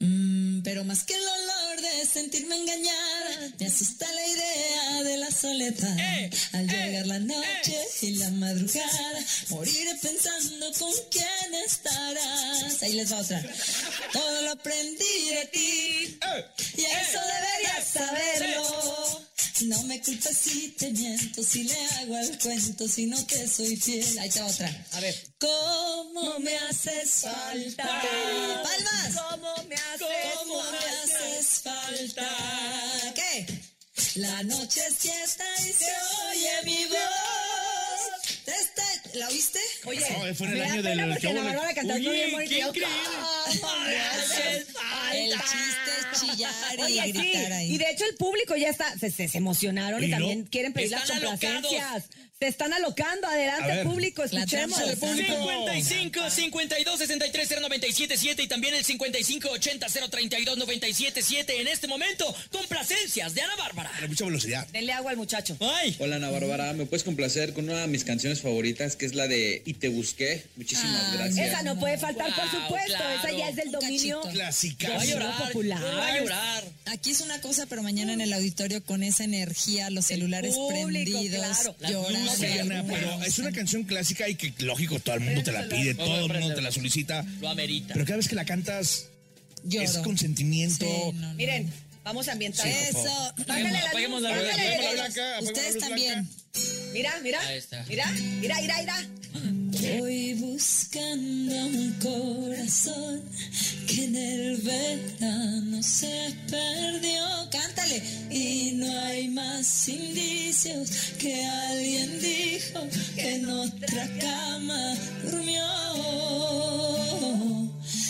[0.00, 5.30] Mm, pero más que el olor de sentirme engañada, me asusta la idea de la
[5.30, 5.96] soledad.
[6.52, 12.82] Al llegar la noche y la madrugada, moriré pensando con quién estarás.
[12.82, 13.42] Ahí les va otra.
[14.12, 16.18] Todo lo aprendí de ti
[16.76, 19.33] y eso deberías saberlo.
[19.62, 23.76] No me culpes si te miento, si le hago al cuento, si no te soy
[23.76, 24.18] fiel.
[24.18, 24.86] Ahí está otra.
[24.92, 25.14] A ver.
[25.38, 27.84] ¿Cómo me haces falta?
[27.84, 29.14] ¡Palmas!
[29.30, 32.28] ¿Cómo me haces ¿Cómo me haces falta?
[33.14, 33.46] ¿Qué?
[34.16, 35.92] La noche es fiesta y se
[36.30, 36.98] oye mi voz.
[38.46, 39.60] Este, ¿La oíste?
[39.84, 42.10] Oye, No, fue en el año del porque la Bárbara cantó bonito.
[42.10, 42.86] qué increíble.
[43.60, 44.66] ¿cómo me haces
[45.14, 45.44] El falta?
[45.44, 47.74] chiste es chillar y Oye, sí, gritar ahí.
[47.74, 50.16] Y de hecho el público ya está, se, se- se emocionaron y, ¿Y no?
[50.18, 52.04] también quieren pedir las complacencias.
[52.40, 53.26] Se están alocando.
[53.28, 53.84] Adelante, ver.
[53.84, 54.50] público, escuchemos.
[54.50, 55.34] La trampa del público.
[55.72, 63.34] 55 52 63 0977 y también el 55 80 032 977 en este momento complacencias
[63.34, 63.90] de Ana Bárbara.
[64.02, 64.66] A mucha velocidad.
[64.72, 65.56] Denle agua al muchacho.
[65.60, 69.14] Ay, Hola Ana Bárbara, ¿me puedes complacer con una de mis canciones favoritas que es
[69.14, 70.44] la de Y te busqué?
[70.56, 71.48] Muchísimas Ay, gracias.
[71.48, 72.96] Esa no puede faltar, por supuesto.
[72.96, 73.18] claro.
[73.20, 74.20] Esa ya es del Un dominio.
[74.32, 74.83] Clásica.
[74.88, 75.82] Va a llorar, popular.
[75.82, 76.64] va a llorar.
[76.86, 80.86] Aquí es una cosa, pero mañana en el auditorio con esa energía, los celulares público,
[80.86, 81.76] prendidos, claro.
[81.92, 82.30] Llorando.
[82.64, 85.94] No pero es una canción clásica y que, lógico, todo el mundo te la pide,
[85.94, 87.24] todo el mundo te la solicita.
[87.40, 87.94] Lo amerita.
[87.94, 89.06] Pero cada vez que la cantas,
[89.64, 89.84] Lloro.
[89.84, 90.84] es con sentimiento.
[90.86, 91.34] Sí, no, no.
[91.34, 91.72] Miren,
[92.04, 93.34] vamos a ambientar Sí, eso.
[93.46, 96.28] Bájale la luz, la la blanca, Ustedes también.
[96.92, 97.40] Mira, mira.
[97.40, 97.84] Ahí está.
[97.88, 98.06] Mira,
[98.40, 98.96] mira, mira, mira.
[99.98, 103.22] Voy buscando un corazón
[103.86, 107.24] que en el verano se perdió.
[107.50, 108.02] Cántale.
[108.30, 110.88] Y no hay más indicios
[111.18, 112.86] que alguien dijo
[113.16, 114.94] que en otra cama
[115.24, 115.64] durmió.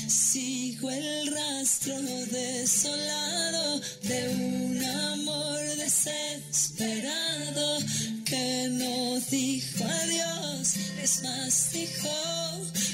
[0.06, 1.98] Sigo el rastro
[2.30, 7.78] desolado de un amor desesperado
[8.24, 12.08] que no dijo adiós, es más dijo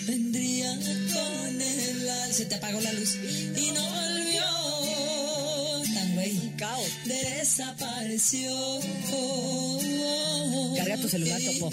[0.07, 4.45] vendría con el al- Se te apagó la luz y no volvió.
[5.95, 6.53] Tan güey.
[7.05, 8.81] Desapareció.
[10.77, 11.71] Carga tu celular, Topo.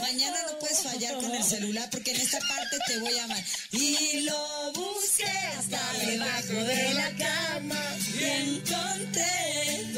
[0.00, 3.42] Mañana no puedes fallar con el celular porque en esta parte te voy a amar.
[3.72, 5.24] Y lo busqué
[5.58, 7.82] hasta debajo de la cama
[8.18, 9.09] y encontré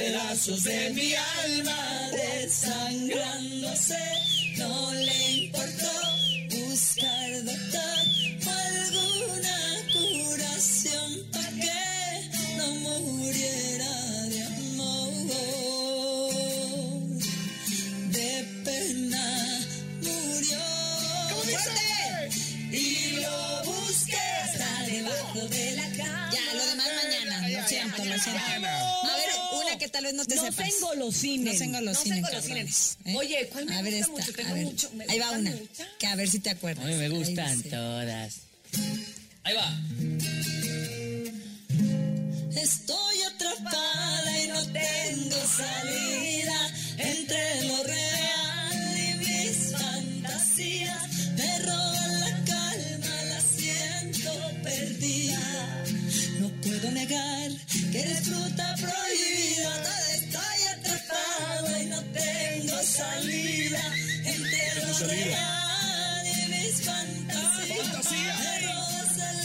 [0.02, 4.04] pedazos de mi alma desangrándose.
[4.56, 5.94] No le importó
[6.50, 7.98] buscar doctor
[8.64, 9.58] alguna
[9.94, 11.82] curación para que
[12.56, 13.92] no muriera
[14.32, 15.12] de amor
[18.16, 18.30] de
[18.64, 19.26] pena
[20.02, 20.62] murió.
[21.30, 21.86] ¡Fuerte!
[22.72, 26.30] Y lo busqué hasta debajo de la cama.
[26.32, 27.48] Ya, lo demás mañana.
[27.48, 29.01] Lo siento, lo siento.
[29.92, 30.66] Tal vez no te No sepas.
[30.68, 31.44] se engolosinen.
[31.52, 32.66] No se engolosinen, No se engolosinen.
[32.66, 33.14] cabrones, ¿eh?
[33.16, 34.32] Oye, ¿cuál me A ver gusta esta, mucho?
[34.34, 34.64] Tengo a ver.
[34.64, 35.50] mucho, me Ahí va una.
[35.50, 35.84] mucho.
[35.98, 36.84] Que a ver si te acuerdas.
[36.84, 38.34] A mí me gustan todas.
[39.44, 39.78] Ahí va.
[42.60, 51.02] Estoy atrapada y no tengo salida entre lo real y mis fantasías.
[51.36, 54.32] Me roban la calma, la siento
[54.62, 55.84] perdida.
[56.40, 57.50] No puedo negar
[57.90, 59.51] que eres fruta prohibida.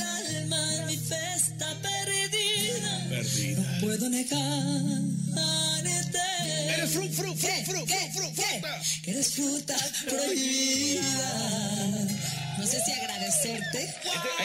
[0.02, 3.06] Alma, mi fe está perdida.
[3.10, 3.62] Perdida.
[3.62, 4.98] No puedo negarte.
[6.74, 8.82] Eres fru, fru, fru, fru, fru, fru, fruta.
[9.04, 9.76] Que eres fruta
[10.06, 11.30] prohibida.
[12.58, 13.94] No sé si agradecerte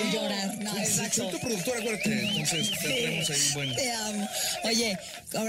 [0.01, 0.59] o llorar.
[0.63, 1.23] No, exacto.
[1.25, 2.27] Soy tu productora, acuérdate.
[2.27, 3.75] Entonces, te tenemos ahí un buen.
[3.77, 4.29] Te amo.
[4.65, 4.99] Oye,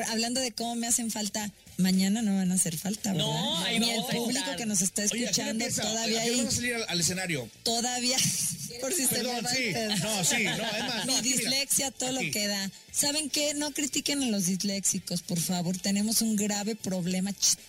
[0.10, 3.26] hablando de cómo me hacen falta, mañana no van a hacer falta, ¿verdad?
[3.28, 5.66] No, ahí Ni el vamos a público que nos está Oye, ¿a qué hora escuchando
[5.90, 6.46] todavía ¿A qué hora ahí.
[6.46, 7.50] vas a salir al, al escenario?
[7.64, 8.18] Todavía,
[8.82, 9.64] por si se me Perdón, va sí.
[9.64, 9.96] el pedo.
[9.98, 11.22] No, sí, no, es más, Mi no, mira.
[11.22, 12.72] dislexia, todo lo que da.
[12.92, 13.54] ¿Saben qué?
[13.56, 15.78] No critiquen a los disléxicos, por favor.
[15.80, 17.34] Tenemos un grave problema.
[17.34, 17.60] Chit.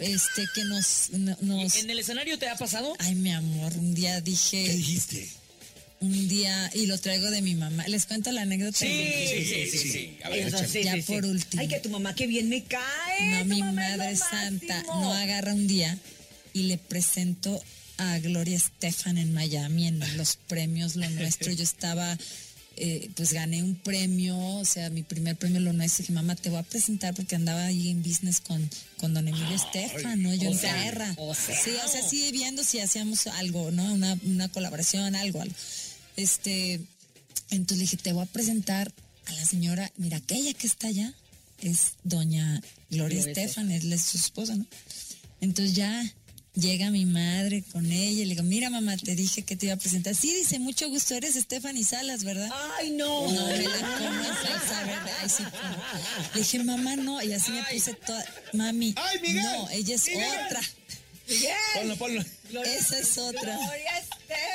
[0.00, 1.76] Este, que nos, no- nos...
[1.76, 2.94] ¿En el escenario te ha pasado?
[2.98, 5.28] Ay, mi amor, un día ¿Qué dije, dijiste?
[6.00, 7.86] un día, y lo traigo de mi mamá.
[7.86, 8.78] ¿Les cuento la anécdota?
[8.78, 10.16] Sí, sí, sí, sí.
[10.24, 10.68] A ver, Eso échale.
[10.72, 11.12] sí, Ya sí, sí.
[11.12, 11.60] por último.
[11.60, 13.44] Ay, que tu mamá que bien me cae.
[13.44, 15.00] No, mi madre santa máximo.
[15.02, 15.98] no agarra un día
[16.54, 17.62] y le presento
[17.98, 21.52] a Gloria Estefan en Miami en los premios Lo Nuestro.
[21.52, 22.16] Yo estaba,
[22.82, 26.02] eh, pues gané un premio, o sea, mi primer premio Lo Nuestro.
[26.02, 29.54] Dije, mamá, te voy a presentar porque andaba ahí en business con, con don Emilio
[29.54, 30.34] Estefan, ¿no?
[30.34, 31.14] Yo en guerra.
[31.18, 31.54] o sea.
[31.62, 33.92] Sí, o sea, sí viendo si hacíamos algo, ¿no?
[33.92, 35.54] Una, una colaboración, algo, algo.
[36.16, 36.80] Este,
[37.50, 38.90] Entonces le dije, te voy a presentar
[39.26, 41.12] a la señora, mira, aquella que está allá
[41.60, 44.64] es doña Gloria Gloria Estefan, es su esposa, ¿no?
[45.42, 46.02] Entonces ya
[46.54, 49.74] llega mi madre con ella y le digo, mira mamá, te dije que te iba
[49.74, 50.14] a presentar.
[50.14, 52.50] Sí, dice, mucho gusto, eres Stephanie Salas, ¿verdad?
[52.78, 53.30] Ay, no.
[53.30, 54.72] No, me la conoces,
[55.22, 55.42] ay, sí.
[56.34, 60.06] Le dije, mamá, no, y así me puse toda, mami, Ay, Miguel, no, ella es
[60.08, 60.28] Miguel.
[60.46, 60.60] otra.
[61.74, 62.22] Ponlo, ponlo.
[62.64, 63.58] Esa es otra.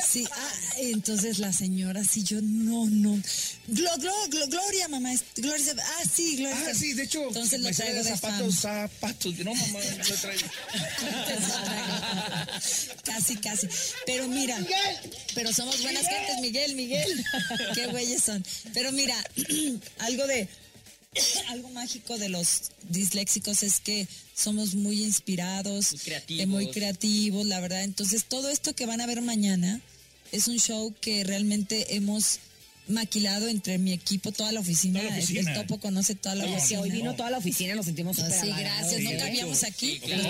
[0.07, 3.15] Sí, ah, entonces la señora, sí, yo, no, no.
[3.67, 5.85] Glo- glo- glo- Gloria, mamá, es- Gloria, Estefan.
[5.85, 6.63] ah, sí, Gloria.
[6.69, 8.89] Ah, sí, de hecho, entonces lo traigo de zapatos, fan.
[8.89, 9.37] zapatos.
[9.39, 10.47] No, mamá, lo traigo.
[13.03, 13.67] casi, casi.
[14.05, 14.57] Pero mira,
[15.33, 17.25] pero somos buenas gentes, Miguel, Miguel.
[17.75, 18.45] Qué güeyes son.
[18.73, 19.15] Pero mira,
[19.99, 20.47] algo de
[21.49, 26.43] algo mágico de los disléxicos es que somos muy inspirados, Muy creativos.
[26.43, 27.83] eh, muy creativos, la verdad.
[27.83, 29.81] Entonces, todo esto que van a ver mañana
[30.31, 32.39] es un show que realmente hemos
[32.87, 34.99] maquilado entre mi equipo, toda la oficina.
[34.99, 35.53] Toda la El- oficina.
[35.53, 36.81] El topo conoce toda la No, oficina.
[36.81, 39.01] hoy vino toda la oficina, nos sentimos súper Ah, Sí, gracias.
[39.01, 39.91] No de cabíamos aquí.
[39.93, 40.29] Sí, claro.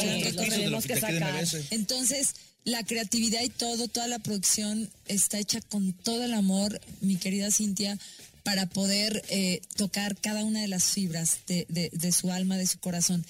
[0.49, 1.45] Tenemos que sacar.
[1.71, 7.15] Entonces, la creatividad y todo, toda la producción está hecha con todo el amor, mi
[7.17, 7.97] querida Cintia,
[8.45, 12.67] para poder eh, tocar cada una de las fibras de, de- de su alma, de
[12.67, 13.25] su corazón.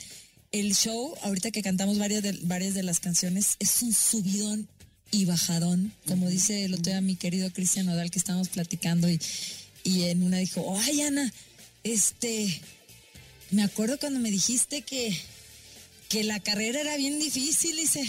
[0.51, 4.67] El show, ahorita que cantamos varias de, varias de las canciones, es un subidón
[5.11, 9.19] y bajadón, como dice el otro día mi querido Cristian Nodal que estábamos platicando y,
[9.83, 11.31] y en una dijo, ay Ana,
[11.83, 12.61] este,
[13.51, 15.17] me acuerdo cuando me dijiste que,
[16.09, 18.03] que la carrera era bien difícil, dice.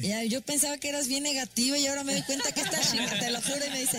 [0.00, 3.30] Ya, yo pensaba que eras bien negativa y ahora me doy cuenta que chinga, te
[3.30, 3.98] lo juro, y me dice,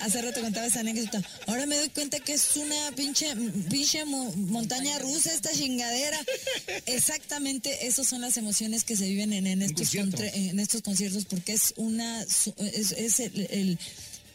[0.00, 3.26] hace rato contaba esa anécdota, ahora me doy cuenta que es una pinche,
[3.70, 6.18] pinche mo- montaña rusa esta chingadera.
[6.86, 11.52] Exactamente, esas son las emociones que se viven en, en estos, en estos conciertos, porque
[11.52, 13.78] es una, es, es el- el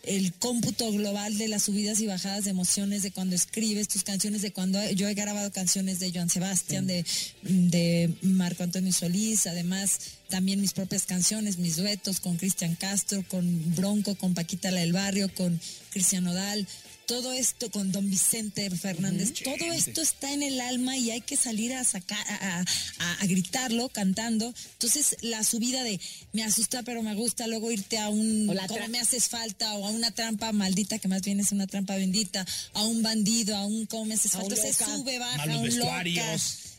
[0.03, 4.41] el cómputo global de las subidas y bajadas de emociones, de cuando escribes tus canciones,
[4.41, 7.05] de cuando yo he grabado canciones de Joan Sebastián, de,
[7.41, 9.99] de Marco Antonio Solís, además
[10.29, 14.91] también mis propias canciones, mis duetos con Cristian Castro, con Bronco, con Paquita la del
[14.91, 15.59] Barrio, con
[15.91, 16.67] Cristian Odal.
[17.05, 21.35] Todo esto con Don Vicente Fernández, todo esto está en el alma y hay que
[21.35, 22.65] salir a sacar, a, a-
[22.99, 24.53] a- a gritarlo cantando.
[24.73, 25.99] Entonces, la subida de
[26.31, 29.27] me asusta pero me gusta, luego irte a un O la ¿cómo tra- me haces
[29.27, 29.73] falta?
[29.75, 33.55] O a una trampa maldita, que más bien es una trampa bendita, a un bandido,
[33.57, 34.55] a un ¿cómo me haces falta?
[34.55, 35.91] Se sube, baja, a un loca.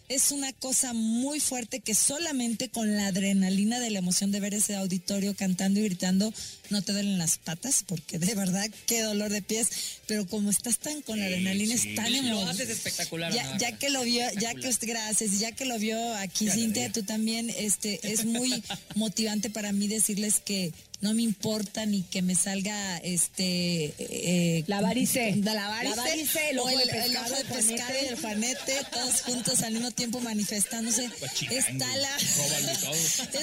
[0.06, 4.52] Es una cosa muy fuerte que solamente con la adrenalina de la emoción de ver
[4.52, 6.30] ese auditorio cantando y gritando
[6.70, 9.68] no te duelen las patas, porque de verdad qué dolor de pies.
[10.06, 13.32] Pero como estás tan con la adrenalina, es tan Lo emo- haces espectacular.
[13.58, 17.02] ya, que lo vio, ya que usted, gracias, ya que lo vio aquí Cintia, tú
[17.02, 18.62] también, este, es muy
[18.94, 24.80] motivante para mí decirles que no me importa ni que me salga este eh, La
[24.80, 25.36] varice.
[25.36, 27.92] la varice, La varice, el o ojo el, de el pescado, ojo de el pescado
[28.02, 31.10] y el juanete, todos juntos al mismo tiempo manifestándose.
[31.50, 32.16] Está la,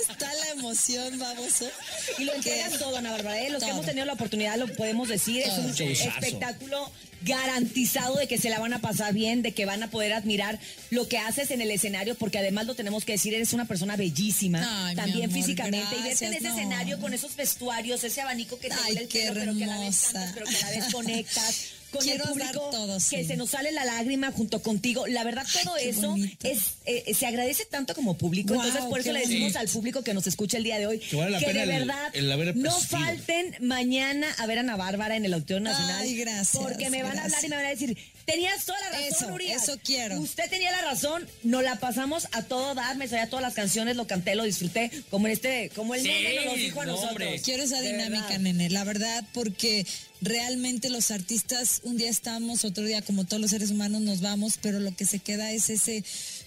[0.01, 1.69] está la emoción, baboso.
[2.17, 3.41] Y lo que- todo, Ana Bárbara.
[3.41, 3.49] ¿eh?
[3.49, 6.91] Los que hemos tenido la oportunidad, lo podemos decir, es un espectáculo
[7.23, 10.59] garantizado de que se la van a pasar bien, de que van a poder admirar
[10.89, 13.95] lo que haces en el escenario, porque además lo tenemos que decir, eres una persona
[13.95, 16.55] bellísima, Ay, también amor, físicamente, y verte en ese no.
[16.55, 19.79] escenario con esos vestuarios, ese abanico que te Ay, el pelo, pero que a la
[19.79, 21.65] vez cantas, pero que a la vez conectas.
[21.91, 23.25] Con Quiero el público todo, que sí.
[23.25, 25.07] se nos sale la lágrima junto contigo.
[25.07, 26.47] La verdad, todo eso bonito.
[26.47, 28.53] es eh, se agradece tanto como público.
[28.55, 31.15] Entonces, por eso le decimos al público que nos escucha el día de hoy Que
[31.17, 34.61] vale la que pena de el- verdad el haber no falten mañana a ver a
[34.61, 36.01] Ana Bárbara en el Auditorio Nacional.
[36.01, 38.89] Ay, gracias, Porque me van a hablar y me van a decir, tenías toda la
[38.91, 39.63] razón, Eso, Urias.
[39.63, 40.19] eso quiero.
[40.19, 43.95] Usted tenía la razón, nos la pasamos a todo dar, me sabía todas las canciones,
[43.95, 46.85] lo canté, lo disfruté, como en este, como el Sí, nene nos lo dijo a
[46.85, 47.11] no, nosotros.
[47.11, 47.41] hombre.
[47.43, 49.85] Quiero esa dinámica, nene, la verdad, porque
[50.21, 54.55] realmente los artistas, un día estamos, otro día, como todos los seres humanos, nos vamos,
[54.61, 56.03] pero lo que se queda es ese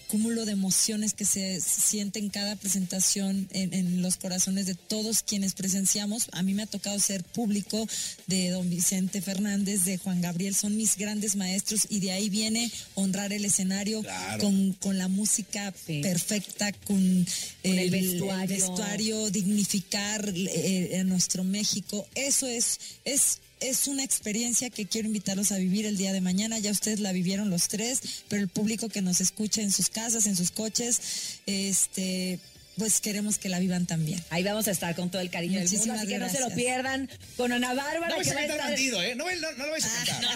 [0.07, 5.23] cúmulo de emociones que se siente en cada presentación en, en los corazones de todos
[5.23, 6.27] quienes presenciamos.
[6.31, 7.85] A mí me ha tocado ser público
[8.27, 12.71] de don Vicente Fernández, de Juan Gabriel, son mis grandes maestros y de ahí viene
[12.93, 14.43] honrar el escenario Claro.
[14.43, 16.01] con, con la música Sí.
[16.01, 17.25] perfecta, con,
[17.63, 18.55] el el vestuario.
[18.55, 22.07] vestuario, dignificar eh, a nuestro México.
[22.15, 23.39] Eso es, es,
[23.69, 26.59] es una experiencia que quiero invitarlos a vivir el día de mañana.
[26.59, 30.27] Ya ustedes la vivieron los tres, pero el público que nos escucha en sus casas,
[30.27, 32.39] en sus coches, este
[32.77, 34.23] pues queremos que la vivan también.
[34.29, 36.39] Ahí vamos a estar con todo el cariño del mundo, Muchísimas así que no se
[36.39, 36.59] lo gracias.
[36.59, 38.09] pierdan con Ana Bárbara.
[38.09, 39.15] No vais que a cantar estar- bandido, ¿eh?
[39.15, 40.21] No, no, no lo vais a cantar.
[40.21, 40.29] No,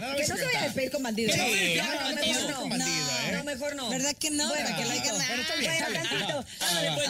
[0.00, 1.32] no lo que no se vaya a despedir con bandido.
[1.32, 3.32] Sí, No, mejor no, ¿eh?
[3.32, 3.90] No, mejor no.
[3.90, 4.48] ¿Verdad que no?
[4.48, 6.44] Bueno, que está bien, Bueno, tantito.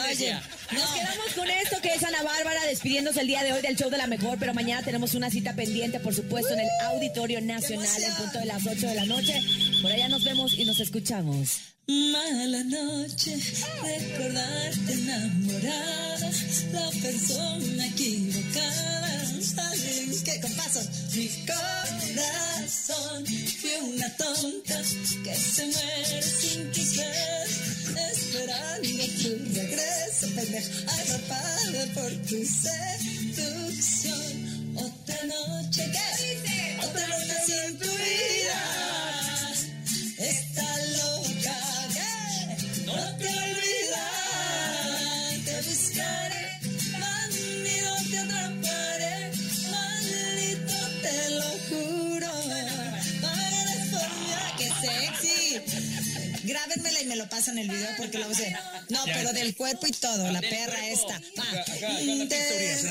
[0.09, 0.33] Oye,
[0.71, 3.89] nos quedamos con esto que es Ana Bárbara despidiéndose el día de hoy del show
[3.89, 8.03] de la mejor, pero mañana tenemos una cita pendiente, por supuesto, en el Auditorio Nacional
[8.03, 9.39] en punto de las 8 de la noche.
[9.81, 11.59] Por allá nos vemos y nos escuchamos.
[11.91, 13.35] Mala noche,
[13.83, 16.31] recordarte enamorada,
[16.71, 19.25] la persona equivocada.
[19.41, 20.39] ¿Sabes qué?
[20.39, 20.87] Con pasos.
[21.13, 23.25] Mi corazón
[23.59, 24.81] fue una tonta
[25.21, 27.47] que se muere sin querer,
[28.13, 34.31] esperando tu regreso, pendeja, atrapada por tu seducción.
[34.77, 36.55] Otra noche, ¿qué dice?
[36.87, 38.40] Otra noche sin tu vida.
[56.91, 58.55] Grábenmela y me lo pasan el video porque lo sé.
[58.89, 59.13] No, Ya.
[59.13, 61.11] pero del cuerpo y todo, la perra cuerpo.
[61.11, 61.21] esta.
[61.39, 61.61] Va.
[61.61, 62.35] Acá, acá, la Te-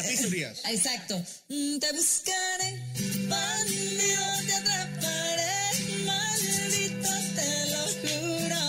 [0.08, 0.70] pistorías, la.
[0.72, 1.24] Exacto.
[1.48, 2.82] Mm, Te buscaré,
[3.28, 8.62] bandido te atraparé, maldito te lo juro.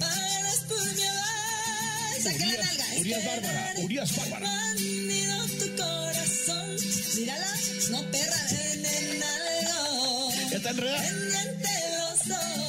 [0.00, 2.22] Pagarás por mi.
[2.22, 2.86] Saca la nalga.
[2.98, 4.46] Urias Bárbara, Urias Bárbara.
[4.48, 6.76] Bandido tu corazón.
[7.16, 7.54] Mírala,
[7.90, 10.32] no perra, ven en algo.
[10.50, 11.02] ¿Ya está enredada?
[11.02, 12.63] Pendiente los dos.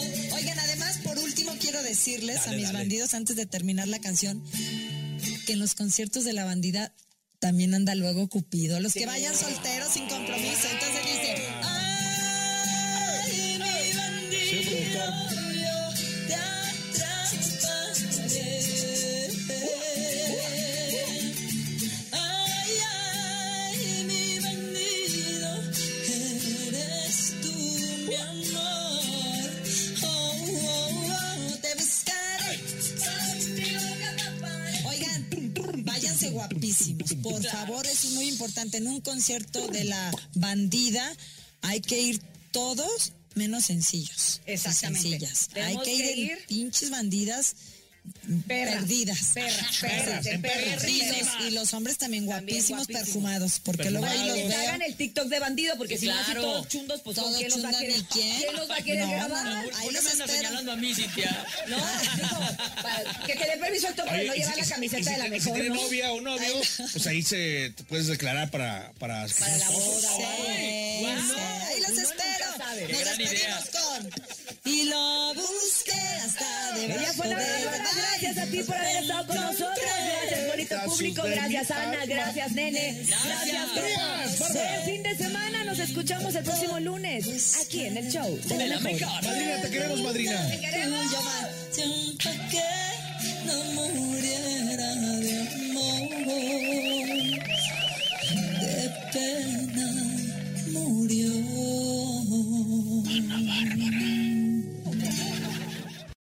[1.75, 2.77] Quiero decirles Dale, a mis dale.
[2.79, 4.41] bandidos antes de terminar la canción
[5.45, 6.93] que en los conciertos de la bandida
[7.39, 8.79] también anda luego Cupido.
[8.79, 10.67] Los que vayan solteros sin compromiso.
[10.71, 11.05] Entonces
[37.49, 38.77] favor, eso es muy importante.
[38.77, 41.15] En un concierto de la bandida
[41.61, 42.21] hay que ir
[42.51, 44.41] todos menos sencillos.
[44.45, 45.09] Exactamente.
[45.09, 45.49] Sencillas.
[45.55, 47.55] Hay que ir que en ir pinches bandidas
[48.47, 49.19] Perras, perdidas.
[49.33, 50.83] perras, Perras, perras.
[50.89, 52.87] Y los, y los hombres también guapísimos, guapísimos.
[53.05, 54.59] perfumados, porque luego ahí los veo.
[54.59, 56.41] hagan el TikTok de bandido, porque si no, así Claro.
[56.41, 57.97] todos chundos, pues ¿con Todos quién los va a chundos, querer?
[57.97, 58.37] ¿ni quién?
[58.41, 59.29] ¿Quién los va a querer No, grabar?
[59.45, 59.63] no, no.
[59.63, 60.27] ¿Por Ahí qué los espero.
[60.33, 61.45] señalando a mí, Cintia?
[61.67, 61.77] No,
[62.15, 62.39] digo,
[63.27, 65.29] que te dé permiso al de Oye, no llevar si- la camiseta si- de la
[65.29, 65.75] mejor, Si tiene ¿no?
[65.75, 66.61] novia o novio,
[66.91, 68.91] pues ahí se te puedes declarar para.
[68.99, 72.44] Para, Para la boda, Sí, sí, ahí los nunca espero
[72.75, 72.93] sabe.
[72.93, 73.63] Nos gran idea.
[74.65, 77.13] Y lo busqué hasta de Ella.
[77.95, 79.77] Gracias a ti por haber estado con nosotros.
[79.77, 81.21] Gracias, bonito público.
[81.23, 82.05] Gracias, Ana.
[82.05, 83.05] Gracias, nene.
[83.07, 85.63] Gracias, Gracias Buen fin de semana.
[85.63, 88.39] Nos escuchamos el próximo lunes aquí en el show.
[88.45, 89.23] De la, mejor.
[89.23, 90.49] Madrina, te queremos, madrina.
[103.15, 104.24] Ana Bárbara.